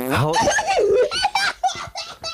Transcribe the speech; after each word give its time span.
Hal- 0.00 0.34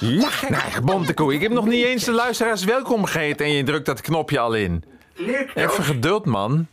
Lachen. 0.01 0.53
Nou, 0.53 0.81
Bontekoe, 0.85 1.35
ik 1.35 1.41
heb 1.41 1.53
nog 1.53 1.67
niet 1.67 1.85
eens 1.85 2.05
de 2.05 2.13
luisteraars 2.13 2.65
welkom 2.65 3.05
geheten 3.05 3.47
en 3.47 3.53
je 3.53 3.63
drukt 3.63 3.87
dat 3.87 4.01
knopje 4.01 4.39
al 4.39 4.55
in. 4.55 4.85
Even 5.55 5.85
geduld, 5.85 6.25
man. 6.25 6.67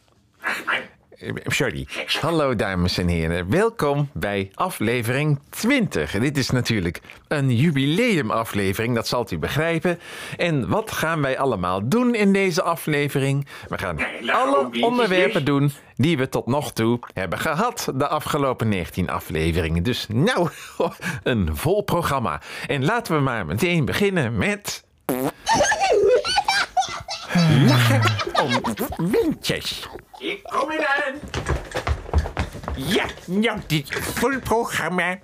Eh, 1.19 1.31
Sorry. 1.45 1.87
Hallo, 2.21 2.55
dames 2.55 2.97
en 2.97 3.07
heren. 3.07 3.49
Welkom 3.49 4.09
bij 4.13 4.51
aflevering 4.53 5.39
20. 5.49 6.11
Dit 6.11 6.37
is 6.37 6.49
natuurlijk 6.49 7.01
een 7.27 7.55
jubileumaflevering, 7.55 8.95
dat 8.95 9.07
zult 9.07 9.31
u 9.31 9.37
begrijpen. 9.37 9.99
En 10.37 10.67
wat 10.67 10.91
gaan 10.91 11.21
wij 11.21 11.39
allemaal 11.39 11.87
doen 11.87 12.15
in 12.15 12.33
deze 12.33 12.61
aflevering? 12.61 13.47
We 13.69 13.77
gaan 13.77 13.97
alle 14.27 14.69
onderwerpen 14.81 15.45
doen 15.45 15.71
die 15.95 16.17
we 16.17 16.29
tot 16.29 16.45
nog 16.45 16.71
toe 16.71 16.99
hebben 17.13 17.39
gehad 17.39 17.91
de 17.95 18.07
afgelopen 18.07 18.69
19 18.69 19.09
afleveringen. 19.09 19.83
Dus 19.83 20.05
nou, 20.09 20.49
een 21.23 21.49
vol 21.55 21.81
programma. 21.81 22.41
En 22.67 22.85
laten 22.85 23.15
we 23.15 23.21
maar 23.21 23.45
meteen 23.45 23.85
beginnen 23.85 24.37
met... 24.37 24.83
Lachen 27.67 28.01
om 28.43 28.61
windjes. 29.11 29.87
Ik 30.19 30.43
kom 30.43 30.71
eraan. 30.71 31.15
Ja, 32.75 33.05
nou, 33.25 33.59
dit 33.67 33.89
vol 33.95 34.39
programma. 34.39 35.19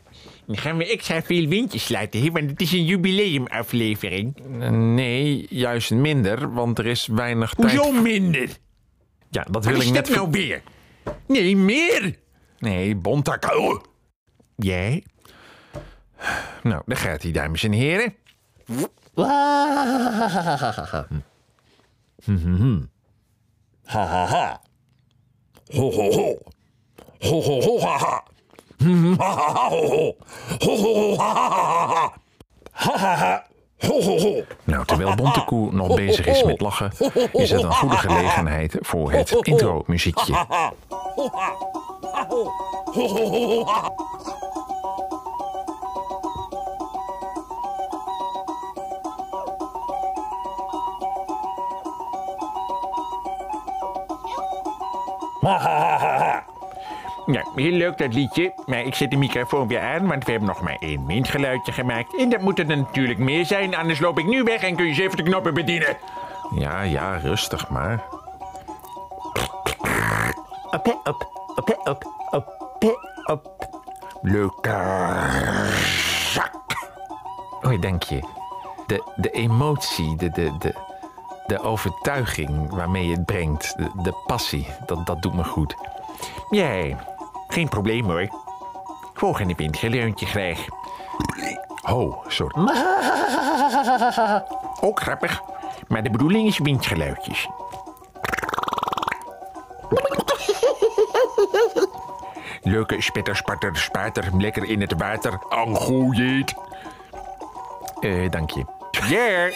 Dan 0.46 0.58
gaan 0.58 0.78
we 0.78 0.86
extra 0.92 1.22
veel 1.22 1.48
windjes 1.48 1.90
laten, 1.90 2.22
hè? 2.24 2.32
want 2.32 2.50
het 2.50 2.62
is 2.62 2.72
een 2.72 2.86
jubileumaflevering. 2.86 4.36
Nee, 4.96 5.46
juist 5.50 5.92
minder, 5.92 6.54
want 6.54 6.80
er 6.80 6.86
is 6.86 7.08
weinig 7.08 7.54
tijd. 7.54 7.76
Hoezo 7.76 7.92
minder? 7.92 8.50
Ja, 9.30 9.44
dat 9.44 9.54
Wat 9.54 9.66
wil 9.66 9.82
is 9.82 9.88
ik 9.88 9.94
net 9.94 10.06
dat 10.06 10.16
nou 10.16 10.32
ver- 10.32 10.40
weer? 10.42 10.62
Nee, 11.28 11.58
meer. 11.58 12.16
Nee, 12.60 12.96
Bontakouwe. 12.96 13.82
Jij? 14.56 15.04
Nou, 16.64 16.82
daar 16.86 16.98
gaat 16.98 17.22
hij, 17.22 17.32
dames 17.32 17.64
en 17.64 17.72
heren. 17.72 18.16
Ha, 23.86 24.06
ha, 24.06 24.26
ha. 24.26 24.62
Ho, 25.74 25.92
ho, 25.92 26.12
ho. 26.12 26.38
Ho, 27.20 27.42
ho, 27.42 27.62
ho, 27.62 27.80
ha, 27.80 27.98
ha. 27.98 28.24
Ha, 29.18 29.34
ha, 29.34 29.54
ha, 29.54 29.70
ho, 29.70 29.88
ho. 29.88 30.16
Ho, 30.60 30.76
ho, 30.78 30.94
ho, 30.94 31.16
ha, 31.18 31.34
ha, 31.34 31.50
ha, 31.50 31.88
ha. 31.88 32.14
Ha, 32.72 32.98
ha, 32.98 33.16
ha. 33.16 33.46
Ho, 33.78 34.02
ho, 34.02 34.20
ho. 34.20 34.44
Nou, 34.64 34.86
terwijl 34.86 35.16
Bontekoe 35.16 35.72
nog 35.72 35.96
bezig 35.96 36.26
is 36.26 36.44
met 36.44 36.62
lachen, 36.62 36.92
is 37.32 37.52
het 37.52 37.64
een 37.64 37.74
goede 37.74 37.98
gelegenheid 37.98 38.78
voor 38.80 39.12
het 39.12 39.32
intro-muziekje. 39.32 40.34
Ha, 55.52 55.98
ha, 55.98 56.18
ha. 56.18 56.44
Ja, 57.26 57.44
heel 57.56 57.72
leuk 57.72 57.98
dat 57.98 58.14
liedje, 58.14 58.54
maar 58.66 58.82
ik 58.82 58.96
zet 58.96 59.12
de 59.12 59.18
microfoon 59.18 59.68
weer 59.68 59.82
aan, 59.82 60.08
want 60.08 60.26
we 60.26 60.32
hebben 60.32 60.50
nog 60.50 60.62
maar 60.62 60.78
één 60.80 61.06
windgeluidje 61.06 61.72
gemaakt. 61.72 62.18
En 62.18 62.30
dat 62.30 62.42
moet 62.42 62.60
er 62.60 62.66
natuurlijk 62.66 63.20
meer 63.20 63.46
zijn, 63.46 63.76
anders 63.76 64.00
loop 64.00 64.20
ik 64.20 64.26
nu 64.26 64.44
weg 64.44 64.62
en 64.62 64.76
kun 64.76 64.84
je 64.86 64.90
eens 64.90 65.00
even 65.00 65.18
de 65.18 65.24
knoppen 65.24 65.54
bedienen. 65.54 65.98
Ja, 66.56 66.82
ja, 66.82 67.18
rustig 67.18 67.70
maar. 67.70 68.04
Op, 70.72 71.00
op, 71.04 71.28
op, 71.56 71.80
op, 71.84 72.06
op, 72.32 72.54
op. 73.26 73.68
Leuke 74.22 74.76
zak. 76.30 76.54
Hoi, 77.62 77.80
dank 77.80 78.04
je. 78.04 78.20
De, 78.88 79.04
de 79.16 79.30
emotie, 79.30 80.16
de, 80.16 80.30
de, 80.30 80.58
de, 80.58 80.74
de 81.48 81.60
overtuiging 81.60 82.70
waarmee 82.70 83.08
je 83.08 83.14
het 83.14 83.26
brengt, 83.26 83.78
de, 83.78 83.90
de 84.02 84.14
passie, 84.26 84.68
dat, 84.86 85.06
dat 85.06 85.22
doet 85.22 85.34
me 85.34 85.44
goed. 85.44 85.76
Jij, 86.50 86.98
geen 87.48 87.70
probleem 87.70 88.06
hoor. 88.06 88.28
Volgende 89.14 89.56
windgeluidje 89.56 90.26
graag. 90.26 90.66
Oh, 91.90 92.26
sorry. 92.28 92.62
Ook 94.88 95.00
grappig, 95.00 95.42
maar 95.88 96.04
de 96.04 96.10
bedoeling 96.10 96.48
is 96.48 96.58
windgeluidjes. 96.58 97.48
Leuke 102.62 103.02
spitter, 103.02 103.36
spatter, 103.36 103.78
spater, 103.78 104.30
lekker 104.38 104.64
in 104.64 104.82
het 104.82 104.94
water. 104.98 105.40
Angooieet. 105.50 106.54
Eh, 108.00 108.32
dank 108.32 108.50
je. 108.50 108.66
Ja. 109.10 109.50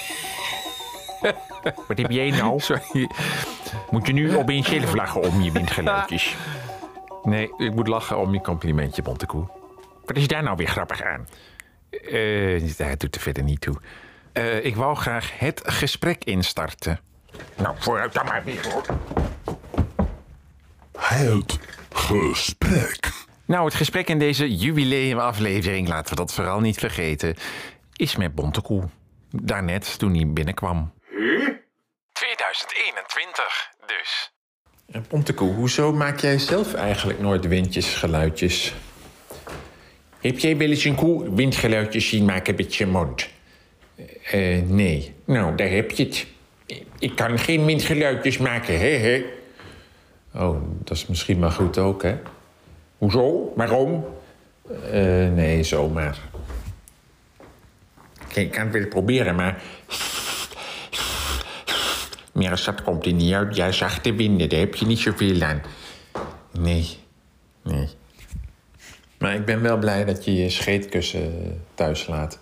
Wat 1.88 1.98
heb 1.98 2.12
jij 2.12 2.30
nou? 2.30 2.60
Sorry. 2.70 3.10
Moet 3.90 4.08
je 4.08 4.14
nu 4.14 4.38
opeens 4.38 4.70
zelf 4.70 4.94
lachen 4.94 5.22
om 5.22 5.42
je 5.42 5.52
windgeluidjes? 5.52 6.36
Nee, 7.24 7.54
ik 7.58 7.76
moet 7.76 7.88
lachen 7.88 8.18
om 8.18 8.34
je 8.34 8.42
complimentje, 8.42 9.02
Bontekoe. 9.02 9.48
Wat 10.06 10.18
is 10.18 10.28
daar 10.28 10.44
nou 10.44 10.56
weer 10.56 10.68
grappig 10.68 11.04
aan? 11.04 11.28
Eh, 11.90 12.78
dat 12.78 13.00
doet 13.00 13.16
er 13.16 13.22
verder 13.22 13.44
niet 13.44 13.62
toe. 13.62 13.76
Eh, 14.32 14.66
ik 14.66 14.76
wou 14.76 14.96
graag 14.96 15.40
het 15.40 15.62
gesprek 15.66 16.24
instarten. 16.24 17.00
Nou, 17.58 17.76
vooruit 17.80 18.14
dan 18.14 18.26
maar 18.26 18.44
weer 18.44 18.72
hoor. 18.72 18.86
Het 20.98 21.60
gesprek. 21.90 23.12
Nou, 23.46 23.66
het 23.66 23.74
gesprek 23.74 24.08
in 24.08 24.20
deze 24.20 24.56
jubileumaflevering, 24.58 25.88
laten 25.88 26.10
we 26.10 26.16
dat 26.16 26.34
vooral 26.34 26.60
niet 26.60 26.78
vergeten, 26.78 27.36
is 27.96 28.16
met 28.16 28.36
Bontekoe. 28.36 28.84
Daarnet, 29.30 30.00
toen 30.00 30.16
hij 30.16 30.28
binnenkwam. 30.28 30.92
2021 33.40 33.70
dus. 33.86 34.32
Bontekoe, 35.10 35.54
hoezo 35.54 35.94
maak 35.94 36.20
jij 36.20 36.38
zelf 36.38 36.74
eigenlijk 36.74 37.20
nooit 37.20 37.48
windjesgeluidjes? 37.48 38.74
Heb 40.20 40.40
jij 40.40 40.58
wel 40.58 40.70
eens 40.70 40.84
een 40.84 40.96
koe 40.96 41.36
windgeluidjes 41.36 42.10
zien 42.10 42.26
maken 42.26 42.56
met 42.56 42.76
je 42.76 42.86
mond? 42.86 43.30
Eh, 44.32 44.62
nee. 44.62 45.16
Nou, 45.26 45.56
daar 45.56 45.70
heb 45.70 45.92
je 45.92 46.04
het. 46.04 46.26
Ik 47.00 47.16
kan 47.16 47.40
geen 47.40 47.66
windgeluidjes 47.66 48.38
maken, 48.38 48.80
hè, 48.80 48.88
hè? 48.90 49.26
Oh, 50.34 50.62
dat 50.84 50.98
is 50.98 51.06
misschien 51.06 51.40
maar 51.40 51.52
goed 51.52 51.78
ook, 51.78 52.04
hè? 52.04 52.16
Hoezo? 52.98 53.54
Waarom? 53.56 54.06
Eh, 54.92 55.30
nee, 55.30 55.64
zomaar. 55.64 56.18
Ik 58.34 58.52
kan 58.52 58.64
het 58.64 58.74
wel 58.74 58.88
proberen, 58.88 59.36
maar... 59.36 59.62
Meer 62.34 62.52
als 62.52 62.66
dat 62.66 62.84
komt 62.84 63.06
er 63.06 63.14
niet 63.14 63.34
uit. 63.34 63.56
Ja, 63.56 63.72
zachte 63.72 64.14
winden, 64.14 64.50
daar 64.50 64.60
heb 64.60 64.76
je 64.76 64.86
niet 64.86 65.00
zoveel 65.00 65.42
aan. 65.42 65.62
Nee, 66.60 66.98
nee. 67.64 67.88
Maar 69.18 69.36
ik 69.36 69.46
ben 69.46 69.62
wel 69.62 69.78
blij 69.78 70.06
dat 70.06 70.26
je 70.26 70.36
je 70.36 70.50
scheetkussen 70.50 71.62
thuis 71.74 72.08
laat. 72.08 72.40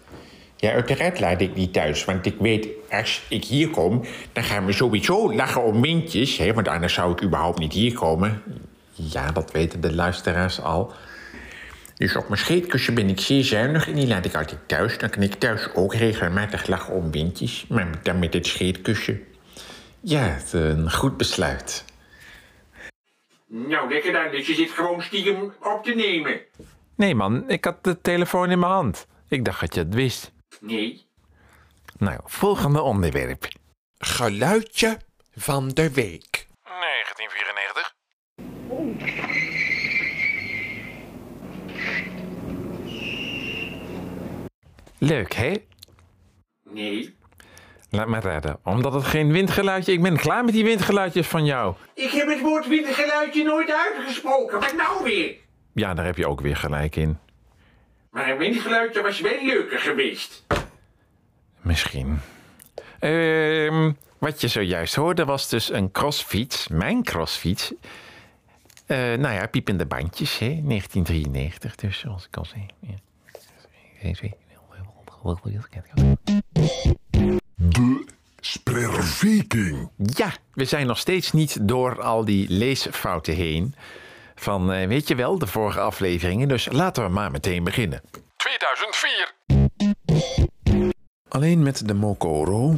Ja, 0.55 0.71
uiteraard 0.71 1.19
laat 1.19 1.41
ik 1.41 1.55
niet 1.55 1.73
thuis, 1.73 2.05
want 2.05 2.25
ik 2.25 2.35
weet, 2.39 2.67
als 2.89 3.21
ik 3.29 3.45
hier 3.45 3.69
kom... 3.69 4.05
dan 4.33 4.43
gaan 4.43 4.65
we 4.65 4.71
sowieso 4.71 5.33
lachen 5.33 5.63
om 5.63 5.81
windjes, 5.81 6.37
hè, 6.37 6.53
want 6.53 6.67
anders 6.67 6.93
zou 6.93 7.11
ik 7.11 7.23
überhaupt 7.23 7.59
niet 7.59 7.73
hier 7.73 7.93
komen. 7.93 8.41
Ja, 8.93 9.31
dat 9.31 9.51
weten 9.51 9.81
de 9.81 9.93
luisteraars 9.93 10.61
al. 10.61 10.93
Dus 11.95 12.15
op 12.15 12.27
mijn 12.27 12.39
scheetkussen 12.39 12.93
ben 12.93 13.09
ik 13.09 13.19
zeer 13.19 13.43
zuinig 13.43 13.87
en 13.87 13.95
die 13.95 14.07
laat 14.07 14.25
ik 14.25 14.35
altijd 14.35 14.59
thuis. 14.65 14.97
Dan 14.97 15.09
kan 15.09 15.21
ik 15.21 15.33
thuis 15.33 15.69
ook 15.73 15.93
regelmatig 15.93 16.67
lachen 16.67 16.93
om 16.93 17.11
windjes, 17.11 17.65
maar 17.69 17.89
dan 18.03 18.19
met 18.19 18.33
het 18.33 18.47
scheetkussen. 18.47 19.21
Ja, 20.09 20.19
het, 20.19 20.53
eh, 20.53 20.67
een 20.67 20.91
goed 20.91 21.17
besluit. 21.17 21.85
Nou, 23.47 23.89
lekker 23.89 24.11
dan. 24.11 24.31
Dus 24.31 24.47
je 24.47 24.53
zit 24.53 24.71
gewoon 24.71 25.01
stiekem 25.01 25.53
op 25.61 25.83
te 25.83 25.93
nemen. 25.93 26.41
Nee, 26.95 27.15
man, 27.15 27.49
ik 27.49 27.65
had 27.65 27.83
de 27.83 28.01
telefoon 28.01 28.49
in 28.49 28.59
mijn 28.59 28.71
hand. 28.71 29.07
Ik 29.27 29.45
dacht 29.45 29.59
dat 29.59 29.73
je 29.73 29.79
het 29.79 29.93
wist. 29.93 30.31
Nee. 30.59 31.05
Nou, 31.97 32.19
volgende 32.23 32.81
onderwerp. 32.81 33.47
Geluidje 33.97 34.97
van 35.35 35.69
de 35.69 35.93
week. 35.93 36.47
1994. 36.63 37.95
Leuk, 44.97 45.33
hè? 45.33 45.53
Nee. 46.63 47.16
Laat 47.89 48.07
maar 48.07 48.23
raden. 48.23 48.59
Omdat 48.63 48.93
het 48.93 49.03
geen 49.03 49.31
windgeluidje... 49.31 49.91
Ik 49.91 50.01
ben 50.01 50.17
klaar 50.17 50.43
met 50.43 50.53
die 50.53 50.63
windgeluidjes 50.63 51.27
van 51.27 51.45
jou. 51.45 51.75
Ik 51.93 52.11
heb 52.11 52.27
het 52.27 52.41
woord 52.41 52.67
windgeluidje 52.67 53.43
nooit 53.43 53.71
uitgesproken. 53.71 54.59
Wat 54.59 54.73
nou 54.75 55.03
weer? 55.03 55.35
Ja, 55.73 55.93
daar 55.93 56.05
heb 56.05 56.17
je 56.17 56.27
ook 56.27 56.41
weer 56.41 56.55
gelijk 56.55 56.95
in. 56.95 57.17
Maar 58.11 58.29
een 58.29 58.37
windgeluidje 58.37 59.01
was 59.01 59.21
wel 59.21 59.45
leuker 59.45 59.79
geweest. 59.79 60.45
Misschien. 61.61 62.19
Ehm, 62.99 63.91
wat 64.17 64.41
je 64.41 64.47
zojuist 64.47 64.95
hoorde 64.95 65.25
was 65.25 65.49
dus 65.49 65.71
een 65.71 65.91
crossfiets. 65.91 66.67
Mijn 66.67 67.03
crossfiets. 67.03 67.73
Eh 68.85 68.97
nou 68.97 69.33
ja, 69.33 69.47
piepende 69.47 69.85
bandjes, 69.85 70.39
hè. 70.39 70.61
1993 70.63 71.75
dus, 71.75 71.99
zoals 71.99 72.25
ik 72.25 72.37
al 72.37 72.45
zei. 72.45 72.65
Ja. 72.79 72.95
De 77.59 78.05
Sperviking. 78.39 79.89
Ja, 79.97 80.33
we 80.53 80.65
zijn 80.65 80.87
nog 80.87 80.97
steeds 80.97 81.31
niet 81.31 81.57
door 81.67 82.01
al 82.01 82.25
die 82.25 82.49
leesfouten 82.49 83.35
heen. 83.35 83.75
Van, 84.35 84.71
eh, 84.71 84.87
weet 84.87 85.07
je 85.07 85.15
wel, 85.15 85.39
de 85.39 85.47
vorige 85.47 85.79
afleveringen. 85.79 86.47
Dus 86.47 86.67
laten 86.71 87.03
we 87.03 87.09
maar 87.09 87.31
meteen 87.31 87.63
beginnen. 87.63 88.01
2004. 88.35 89.33
Alleen 91.27 91.63
met 91.63 91.87
de 91.87 91.93
Mokoro, 91.93 92.75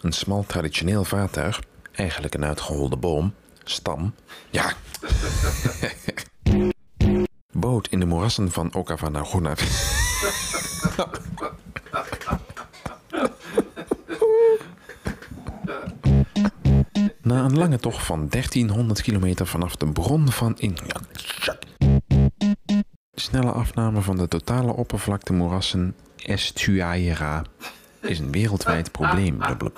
een 0.00 0.12
smal 0.12 0.44
traditioneel 0.46 1.04
vaartuig, 1.04 1.60
eigenlijk 1.92 2.34
een 2.34 2.44
uitgeholde 2.44 2.96
boom, 2.96 3.34
stam, 3.64 4.14
ja. 4.50 4.72
Boot 7.52 7.88
in 7.88 8.00
de 8.00 8.06
moerassen 8.06 8.50
van 8.50 8.74
Okavanaguna. 8.74 9.54
Na 17.30 17.44
een 17.44 17.58
lange 17.58 17.78
tocht 17.78 18.04
van 18.04 18.28
1300 18.28 19.02
kilometer 19.02 19.46
vanaf 19.46 19.76
de 19.76 19.86
bron 19.86 20.30
van 20.30 20.54
Inyak. 20.58 21.00
Snelle 23.12 23.50
afname 23.50 24.00
van 24.00 24.16
de 24.16 24.28
totale 24.28 24.72
oppervlakte 24.72 25.32
moerassen 25.32 25.96
Estuaira 26.16 27.42
is 28.00 28.18
een 28.18 28.32
wereldwijd 28.32 28.92
probleem, 28.92 29.38
dubbele. 29.46 29.72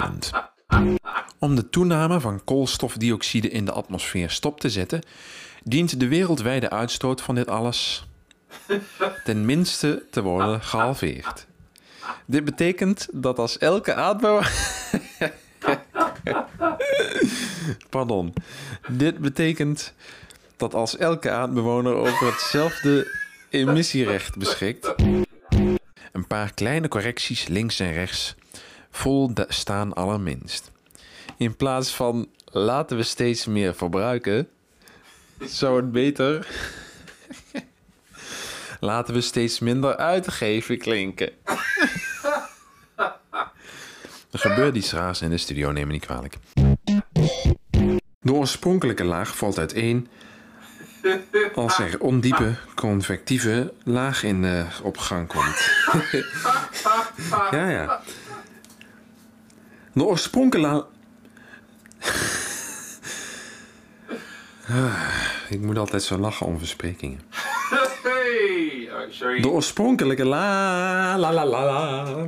Om 1.39 1.55
de 1.55 1.71
toename 1.71 2.21
van 2.21 2.45
koolstofdioxide 2.45 3.49
in 3.49 3.65
de 3.65 3.73
atmosfeer 3.73 4.31
stop 4.31 4.61
te 4.61 4.71
zetten, 4.71 5.03
dient 5.65 6.01
de 6.01 6.09
wereldwijde 6.09 6.71
uitstoot 6.71 7.21
van 7.21 7.35
dit 7.35 7.49
alles 7.49 8.07
ten 9.25 9.45
minste 9.45 10.05
te 10.11 10.23
worden 10.23 10.63
gehalveerd. 10.63 11.47
Dit 12.27 12.45
betekent 12.45 13.09
dat 13.13 13.39
als 13.39 13.59
elke 13.59 13.95
aardbewoner... 13.95 14.53
Pardon. 17.91 18.33
Dit 18.89 19.19
betekent 19.19 19.93
dat 20.57 20.75
als 20.75 20.97
elke 20.97 21.31
aardbewoner 21.31 21.95
over 21.95 22.27
hetzelfde 22.33 23.17
emissierecht 23.51 24.37
beschikt, 24.37 24.95
een 26.13 26.27
paar 26.27 26.55
kleine 26.55 26.89
correcties 26.89 27.49
links 27.49 27.81
en 27.81 27.93
rechts 27.93 28.35
volstaan 28.91 29.93
allerminst. 29.93 30.71
In 31.37 31.57
plaats 31.57 31.95
van 31.95 32.29
laten 32.45 32.97
we 32.97 33.03
steeds 33.03 33.47
meer 33.47 33.75
verbruiken, 33.75 34.49
zou 35.41 35.77
het 35.77 35.93
beter 35.93 36.47
laten 38.81 39.15
we 39.15 39.21
steeds 39.21 39.59
minder 39.59 39.97
uitgeven 39.97 40.79
klinken. 40.79 41.31
Er 44.33 44.39
gebeurt 44.39 44.77
iets 44.77 44.93
raars 44.93 45.23
in 45.23 45.31
de 45.31 45.39
studio, 45.39 45.71
neem 45.71 45.87
me 45.87 45.93
niet 45.93 46.05
kwalijk. 46.07 46.37
De 48.21 48.33
oorspronkelijke 48.33 49.05
laag 49.05 49.37
valt 49.37 49.59
uiteen 49.59 50.09
als 51.55 51.79
er 51.79 52.01
ondiepe 52.01 52.55
convectieve 52.75 53.73
laag 53.85 54.23
in 54.23 54.43
de 54.43 54.65
opgang 54.83 55.29
komt. 55.29 55.71
ja, 57.51 57.69
ja. 57.69 58.03
De 59.93 60.05
oorspronkelijke 60.05 60.87
Ah, 64.69 65.01
Ik 65.49 65.61
moet 65.61 65.79
altijd 65.79 66.03
zo 66.03 66.19
lachen 66.19 66.47
om 66.47 66.59
versprekingen. 66.59 67.21
Hey, 68.03 68.91
oh. 69.37 69.43
De 69.43 69.49
oorspronkelijke 69.49 70.25
la 70.25 71.19
la 71.19 71.33
la 71.33 71.47
la 71.47 71.65
la. 71.65 72.27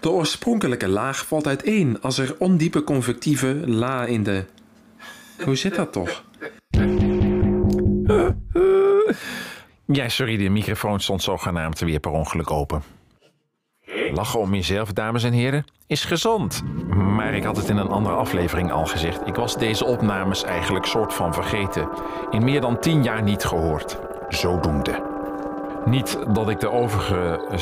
De 0.00 0.10
oorspronkelijke 0.10 0.88
laag 0.88 1.26
valt 1.26 1.46
uiteen 1.46 2.00
als 2.00 2.18
er 2.18 2.34
ondiepe 2.38 2.84
convectieve 2.84 3.62
la 3.64 4.04
in 4.04 4.22
de. 4.22 4.44
Hoe 5.44 5.56
zit 5.56 5.74
dat 5.74 5.92
toch? 5.92 6.24
Ja, 9.86 10.08
sorry, 10.08 10.36
de 10.36 10.48
microfoon 10.48 11.00
stond 11.00 11.22
zogenaamd 11.22 11.78
weer 11.78 12.00
per 12.00 12.10
ongeluk 12.10 12.50
open. 12.50 12.82
Lachen 14.12 14.40
om 14.40 14.54
jezelf, 14.54 14.92
dames 14.92 15.24
en 15.24 15.32
heren, 15.32 15.64
is 15.86 16.04
gezond. 16.04 16.62
Maar 16.88 17.34
ik 17.34 17.44
had 17.44 17.56
het 17.56 17.68
in 17.68 17.76
een 17.76 17.88
andere 17.88 18.14
aflevering 18.14 18.72
al 18.72 18.86
gezegd. 18.86 19.26
Ik 19.26 19.34
was 19.34 19.58
deze 19.58 19.84
opnames 19.84 20.44
eigenlijk 20.44 20.84
soort 20.84 21.14
van 21.14 21.34
vergeten. 21.34 21.88
In 22.30 22.44
meer 22.44 22.60
dan 22.60 22.80
tien 22.80 23.02
jaar 23.02 23.22
niet 23.22 23.44
gehoord. 23.44 23.98
Zodoende. 24.28 25.05
Niet 25.86 26.18
dat 26.28 26.48
ik 26.48 26.60
de 26.60 26.70
overige 26.70 27.40
620.733 27.50 27.56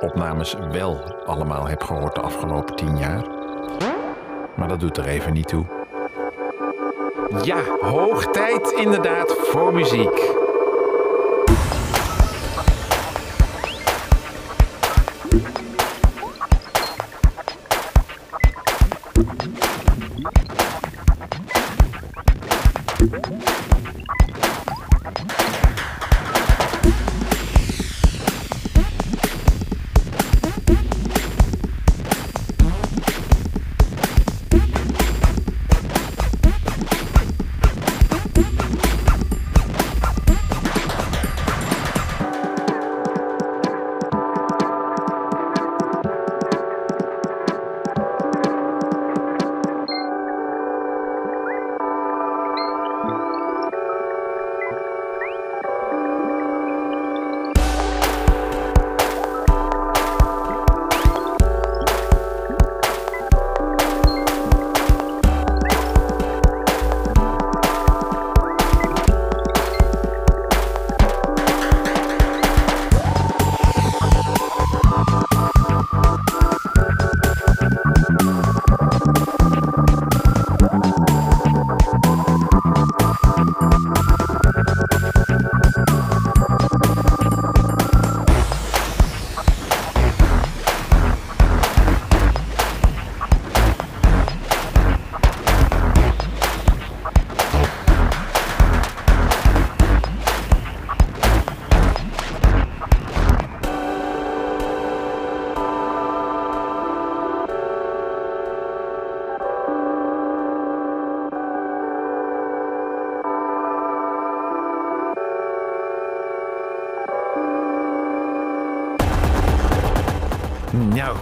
opnames 0.00 0.56
wel 0.70 1.00
allemaal 1.26 1.66
heb 1.66 1.82
gehoord 1.82 2.14
de 2.14 2.20
afgelopen 2.20 2.76
tien 2.76 2.98
jaar. 2.98 3.24
Maar 4.54 4.68
dat 4.68 4.80
doet 4.80 4.96
er 4.96 5.06
even 5.06 5.32
niet 5.32 5.48
toe. 5.48 5.64
Ja, 7.42 7.58
hoog 7.80 8.26
tijd 8.26 8.72
inderdaad 8.72 9.36
voor 9.38 9.74
muziek. 9.74 10.41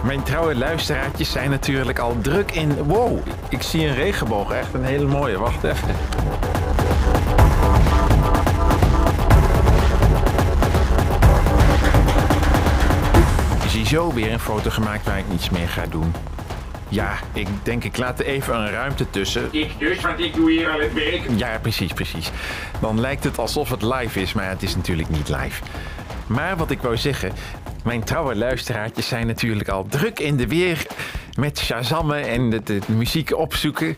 Mijn 0.03 0.23
trouwe 0.23 0.55
luisteraartjes 0.55 1.31
zijn 1.31 1.49
natuurlijk 1.49 1.99
al 1.99 2.17
druk 2.21 2.51
in... 2.51 2.83
Wow, 2.83 3.19
ik 3.49 3.61
zie 3.61 3.87
een 3.87 3.95
regenboog. 3.95 4.51
Echt 4.51 4.73
een 4.73 4.83
hele 4.83 5.05
mooie. 5.05 5.37
Wacht 5.37 5.63
even. 5.63 5.87
Ik 13.63 13.69
zie 13.69 13.85
zo 13.85 14.13
weer 14.13 14.31
een 14.31 14.39
foto 14.39 14.69
gemaakt 14.69 15.05
waar 15.05 15.17
ik 15.17 15.29
niets 15.29 15.49
meer 15.49 15.69
ga 15.69 15.85
doen. 15.89 16.13
Ja, 16.89 17.13
ik 17.33 17.47
denk 17.63 17.83
ik 17.83 17.97
laat 17.97 18.19
er 18.19 18.25
even 18.25 18.55
een 18.55 18.71
ruimte 18.71 19.09
tussen. 19.09 19.47
Ik 19.51 19.79
dus, 19.79 20.01
want 20.01 20.19
ik 20.19 20.33
doe 20.33 20.51
hier 20.51 20.69
al 20.69 20.79
het 20.79 20.93
werk. 20.93 21.21
Ja, 21.35 21.59
precies, 21.61 21.93
precies. 21.93 22.31
Dan 22.79 22.99
lijkt 22.99 23.23
het 23.23 23.37
alsof 23.37 23.69
het 23.69 23.81
live 23.81 24.21
is, 24.21 24.33
maar 24.33 24.49
het 24.49 24.63
is 24.63 24.75
natuurlijk 24.75 25.09
niet 25.09 25.29
live. 25.29 25.61
Maar 26.27 26.57
wat 26.57 26.71
ik 26.71 26.81
wou 26.81 26.97
zeggen, 26.97 27.31
mijn 27.83 28.03
trouwe 28.03 28.35
luisteraartjes 28.35 29.07
zijn 29.07 29.27
natuurlijk 29.27 29.69
al 29.69 29.85
druk 29.89 30.19
in 30.19 30.37
de 30.37 30.47
weer 30.47 30.87
met 31.37 31.59
shazammen 31.59 32.27
en 32.27 32.49
de, 32.49 32.63
de 32.63 32.79
muziek 32.85 33.35
opzoeken. 33.35 33.97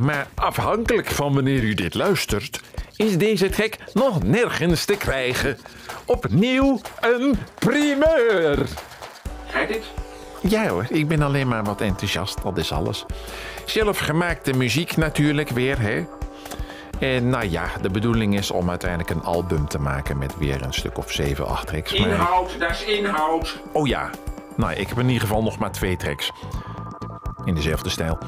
Maar 0.00 0.26
afhankelijk 0.34 1.06
van 1.06 1.34
wanneer 1.34 1.62
u 1.62 1.74
dit 1.74 1.94
luistert, 1.94 2.60
is 2.96 3.18
deze 3.18 3.48
track 3.48 3.74
nog 3.92 4.22
nergens 4.22 4.84
te 4.84 4.96
krijgen. 4.96 5.58
Opnieuw 6.04 6.80
een 7.00 7.34
primeur. 7.58 8.66
Gaat 9.46 9.68
het? 9.68 9.84
Ja 10.42 10.68
hoor, 10.68 10.86
ik 10.88 11.08
ben 11.08 11.22
alleen 11.22 11.48
maar 11.48 11.64
wat 11.64 11.80
enthousiast, 11.80 12.42
dat 12.42 12.58
is 12.58 12.72
alles. 12.72 13.04
Zelfgemaakte 13.64 14.52
muziek 14.52 14.96
natuurlijk 14.96 15.48
weer, 15.48 15.80
hè. 15.80 16.04
En 17.00 17.28
nou 17.28 17.48
ja, 17.50 17.64
de 17.82 17.90
bedoeling 17.90 18.36
is 18.36 18.50
om 18.50 18.68
uiteindelijk 18.70 19.10
een 19.10 19.22
album 19.22 19.68
te 19.68 19.78
maken 19.80 20.18
met 20.18 20.38
weer 20.38 20.62
een 20.62 20.72
stuk 20.72 20.98
of 20.98 21.10
zeven, 21.12 21.46
acht 21.46 21.66
tracks. 21.66 21.98
Maar- 21.98 22.08
Inhoud, 22.08 22.58
dat 22.58 22.70
is 22.70 22.84
inhoud. 22.84 23.60
Oh 23.72 23.86
ja, 23.86 24.10
nou 24.56 24.72
ik 24.72 24.88
heb 24.88 24.98
in 24.98 25.06
ieder 25.06 25.20
geval 25.20 25.42
nog 25.42 25.58
maar 25.58 25.72
twee 25.72 25.96
tracks. 25.96 26.32
In 27.44 27.54
dezelfde 27.54 27.88
stijl. 27.88 28.18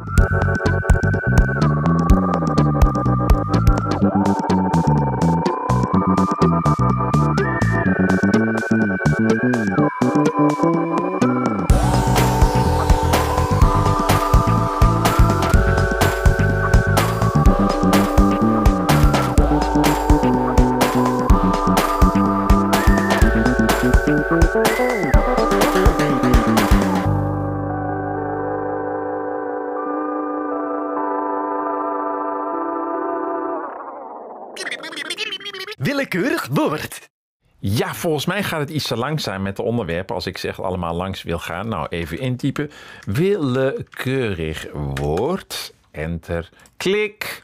Ja, 37.65 37.95
volgens 37.95 38.27
mij 38.27 38.43
gaat 38.43 38.61
het 38.61 38.71
iets 38.71 38.87
te 38.87 38.97
langzaam 38.97 39.43
met 39.43 39.57
de 39.57 39.63
onderwerpen 39.63 40.15
als 40.15 40.27
ik 40.27 40.39
zeg 40.39 40.63
allemaal 40.63 40.95
langs 40.95 41.23
wil 41.23 41.39
gaan. 41.39 41.69
Nou, 41.69 41.87
even 41.91 42.19
intypen. 42.19 42.71
Willekeurig 43.07 44.67
woord. 44.95 45.75
Enter. 45.91 46.49
Klik. 46.77 47.43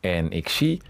En 0.00 0.30
ik 0.30 0.48
zie 0.48 0.80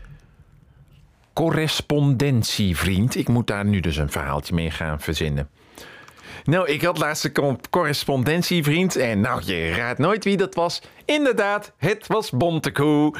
correspondentievriend. 1.32 3.16
Ik 3.16 3.28
moet 3.28 3.46
daar 3.46 3.64
nu 3.64 3.80
dus 3.80 3.96
een 3.96 4.10
verhaaltje 4.10 4.54
mee 4.54 4.70
gaan 4.70 5.00
verzinnen. 5.00 5.48
Nou, 6.44 6.68
ik 6.68 6.82
had 6.82 6.98
laatst 6.98 7.24
een 7.24 7.32
co- 7.32 7.58
correspondentievriend. 7.70 8.96
En 8.96 9.20
nou, 9.20 9.42
je 9.44 9.70
raadt 9.70 9.98
nooit 9.98 10.24
wie 10.24 10.36
dat 10.36 10.54
was. 10.54 10.82
Inderdaad, 11.04 11.72
het 11.76 12.06
was 12.06 12.30
Bontekoe. 12.30 13.14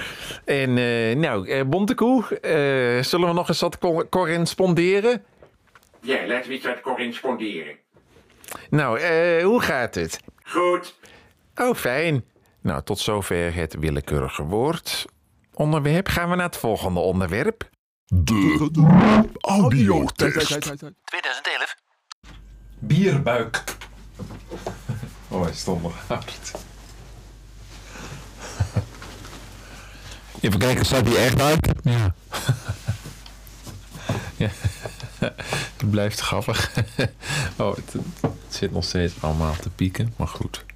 En 0.45 0.79
eh, 0.79 1.17
nou, 1.17 1.49
eh, 1.49 1.65
Bontekoe, 1.65 2.39
eh, 2.41 3.03
zullen 3.05 3.29
we 3.29 3.35
nog 3.35 3.49
eens 3.49 3.61
wat 3.61 3.79
co- 3.79 4.07
corresponderen? 4.11 5.23
Ja, 6.03 6.27
laten 6.27 6.49
we 6.49 6.55
iets 6.55 6.67
wat 6.67 6.81
corresponderen. 6.81 7.77
Nou, 8.71 8.99
eh, 9.01 9.45
hoe 9.45 9.61
gaat 9.61 9.95
het? 9.95 10.21
Goed. 10.43 10.95
Oh, 11.55 11.75
fijn. 11.75 12.25
Nou, 12.61 12.83
tot 12.83 12.99
zover 12.99 13.55
het 13.55 13.75
willekeurige 13.79 14.43
woord. 14.43 15.05
Onderwerp. 15.55 16.09
Gaan 16.09 16.31
we 16.31 16.37
naar 16.37 16.47
het 16.47 16.57
volgende 16.57 17.01
onderwerp. 17.01 17.71
De 18.07 18.71
audiotest. 19.41 20.47
2011. 21.05 21.77
Bierbuik. 22.79 23.65
Oh, 25.29 25.43
hij 25.43 25.53
stond 25.53 25.83
nog 25.83 26.07
hard. 26.09 26.53
Even 30.41 30.59
kijken, 30.59 30.85
staat 30.85 31.05
die 31.05 31.17
echt 31.17 31.41
uit? 31.41 31.73
Ja. 31.83 32.15
Het 35.79 35.91
blijft 35.91 36.21
grappig. 36.21 36.73
Oh, 37.57 37.77
het, 37.77 37.93
het 38.21 38.33
zit 38.55 38.73
nog 38.73 38.85
steeds 38.85 39.15
allemaal 39.21 39.57
te 39.57 39.71
pieken, 39.71 40.15
maar 40.17 40.29
goed. 40.29 40.65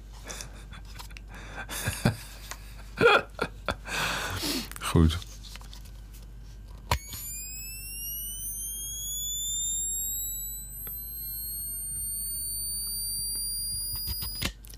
Goed. 4.79 5.17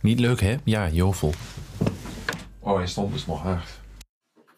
Niet 0.01 0.19
leuk, 0.19 0.39
hè? 0.41 0.57
Ja, 0.63 0.89
jovel. 0.89 1.33
Oh, 2.59 2.75
hij 2.75 2.87
stond 2.87 3.13
dus 3.13 3.25
nog 3.25 3.41
hard. 3.41 3.79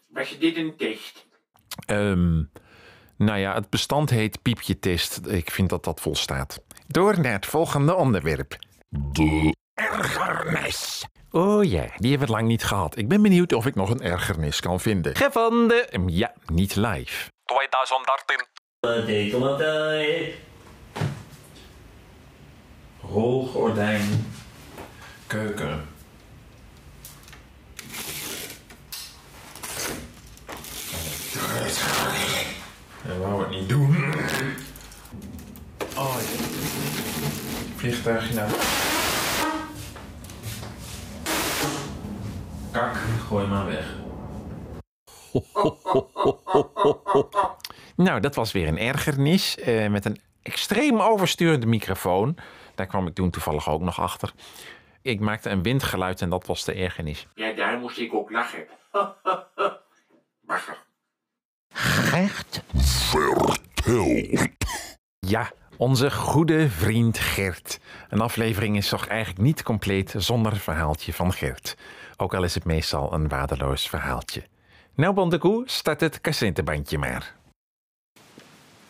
Was 0.08 0.28
je 0.28 0.38
dit 0.38 0.56
een 0.56 0.76
test? 0.76 1.26
Ehm, 1.86 2.42
nou 3.16 3.38
ja, 3.38 3.54
het 3.54 3.70
bestand 3.70 4.10
heet 4.10 4.42
piepje-test. 4.42 5.20
Ik 5.26 5.50
vind 5.50 5.68
dat 5.68 5.84
dat 5.84 6.00
volstaat. 6.00 6.60
Door 6.86 7.20
naar 7.20 7.32
het 7.32 7.46
volgende 7.46 7.94
onderwerp. 7.94 8.56
De 8.88 9.54
Ergernis. 9.74 11.06
Oh 11.30 11.64
ja, 11.64 11.84
die 11.96 12.10
hebben 12.10 12.28
we 12.28 12.34
lang 12.34 12.46
niet 12.48 12.64
gehad. 12.64 12.96
Ik 12.96 13.08
ben 13.08 13.22
benieuwd 13.22 13.52
of 13.52 13.66
ik 13.66 13.74
nog 13.74 13.90
een 13.90 14.00
ergernis 14.02 14.60
kan 14.60 14.80
vinden. 14.80 15.16
Gevonden. 15.16 15.90
Ehm, 15.90 16.08
Ja, 16.08 16.32
niet 16.46 16.76
live. 16.76 17.30
2013. 17.44 18.46
Rolgordijn. 23.00 24.32
Keuken. 25.26 25.84
Hij 33.02 33.18
wou 33.18 33.40
het 33.40 33.50
niet 33.50 33.68
doen. 33.68 33.96
Oh, 35.96 36.16
ja. 36.20 36.44
Vliegtuigje 37.76 38.34
nou. 38.34 38.50
Kak, 42.72 42.96
gooi 43.28 43.46
maar 43.46 43.66
weg. 43.66 43.86
Nou, 47.96 48.20
dat 48.20 48.34
was 48.34 48.52
weer 48.52 48.68
een 48.68 48.78
ergernis 48.78 49.58
eh, 49.58 49.88
met 49.88 50.04
een 50.04 50.20
extreem 50.42 51.00
oversturende 51.00 51.66
microfoon. 51.66 52.36
Daar 52.74 52.86
kwam 52.86 53.06
ik 53.06 53.14
toen 53.14 53.30
toevallig 53.30 53.68
ook 53.68 53.80
nog 53.80 54.00
achter. 54.00 54.32
Ik 55.02 55.20
maakte 55.20 55.50
een 55.50 55.62
windgeluid 55.62 56.20
en 56.20 56.30
dat 56.30 56.46
was 56.46 56.64
de 56.64 56.72
ergernis. 56.72 57.26
Ja, 57.34 57.52
daar 57.52 57.78
moest 57.78 57.98
ik 57.98 58.14
ook 58.14 58.30
lachen. 58.30 58.66
Wacht. 60.46 60.90
Gert. 61.72 62.62
vertel. 62.74 64.36
Ja, 65.18 65.52
onze 65.76 66.10
goede 66.10 66.68
vriend 66.68 67.18
Gert. 67.18 67.80
Een 68.08 68.20
aflevering 68.20 68.76
is 68.76 68.88
toch 68.88 69.06
eigenlijk 69.06 69.40
niet 69.40 69.62
compleet 69.62 70.14
zonder 70.16 70.56
verhaaltje 70.56 71.12
van 71.12 71.32
Gert. 71.32 71.76
Ook 72.16 72.34
al 72.34 72.44
is 72.44 72.54
het 72.54 72.64
meestal 72.64 73.12
een 73.12 73.28
waardeloos 73.28 73.88
verhaaltje. 73.88 74.42
Nou, 74.94 75.14
Bondekoe, 75.14 75.62
start 75.66 76.00
het 76.00 76.20
cassettebandje 76.20 76.98
maar. 76.98 77.34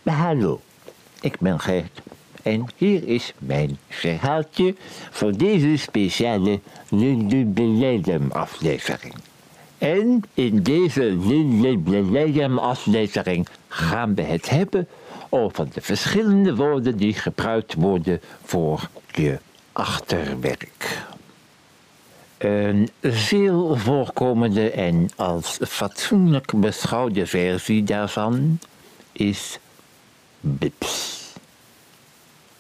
Hallo, 0.03 0.61
ik 1.21 1.39
ben 1.39 1.61
Gert. 1.61 2.01
En 2.43 2.67
hier 2.77 3.09
is 3.09 3.33
mijn 3.39 3.79
verhaaltje 3.89 4.75
voor 5.11 5.37
deze 5.37 5.77
speciale 5.77 6.61
Lulubeledium 6.89 8.31
aflevering. 8.31 9.15
En 9.83 10.23
in 10.35 10.63
deze 10.63 11.03
Lulubeledium 11.03 12.59
aflevering 12.59 13.49
gaan 13.69 14.15
we 14.15 14.23
het 14.23 14.51
hebben 14.51 14.89
over 15.29 15.73
de 15.73 15.81
verschillende 15.81 16.55
woorden 16.55 16.97
die 16.97 17.15
gebruikt 17.15 17.75
worden 17.75 18.21
voor 18.45 18.89
je 19.13 19.39
achterwerk. 19.73 21.03
Een 22.39 22.91
veel 23.03 23.77
voorkomende 23.77 24.71
en 24.71 25.09
als 25.17 25.59
fatsoenlijk 25.69 26.53
beschouwde 26.61 27.27
versie 27.27 27.85
daarvan 27.85 28.59
is 29.13 29.59
bips. 30.41 31.21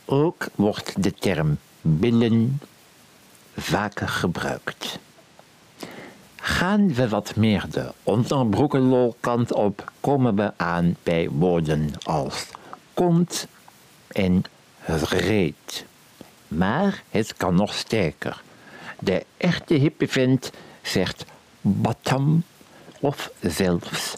Ook 0.04 0.46
wordt 0.54 1.02
de 1.02 1.14
term 1.14 1.58
billen 1.80 2.60
vaker 3.56 4.08
gebruikt. 4.08 4.98
Gaan 6.44 6.94
we 6.94 7.08
wat 7.08 7.36
meer 7.36 7.64
de 7.70 7.92
onderbroekenlolkant 8.02 9.52
op, 9.52 9.92
komen 10.00 10.36
we 10.36 10.52
aan 10.56 10.96
bij 11.02 11.28
woorden 11.30 11.90
als 12.02 12.46
kont 12.94 13.46
en 14.08 14.42
reet. 15.08 15.84
Maar 16.48 17.02
het 17.10 17.34
kan 17.36 17.54
nog 17.54 17.74
sterker. 17.74 18.42
De 19.00 19.26
echte 19.36 19.74
hippe 19.74 20.08
vent 20.08 20.50
zegt 20.82 21.24
bottom 21.60 22.44
of 23.00 23.30
zelfs 23.40 24.14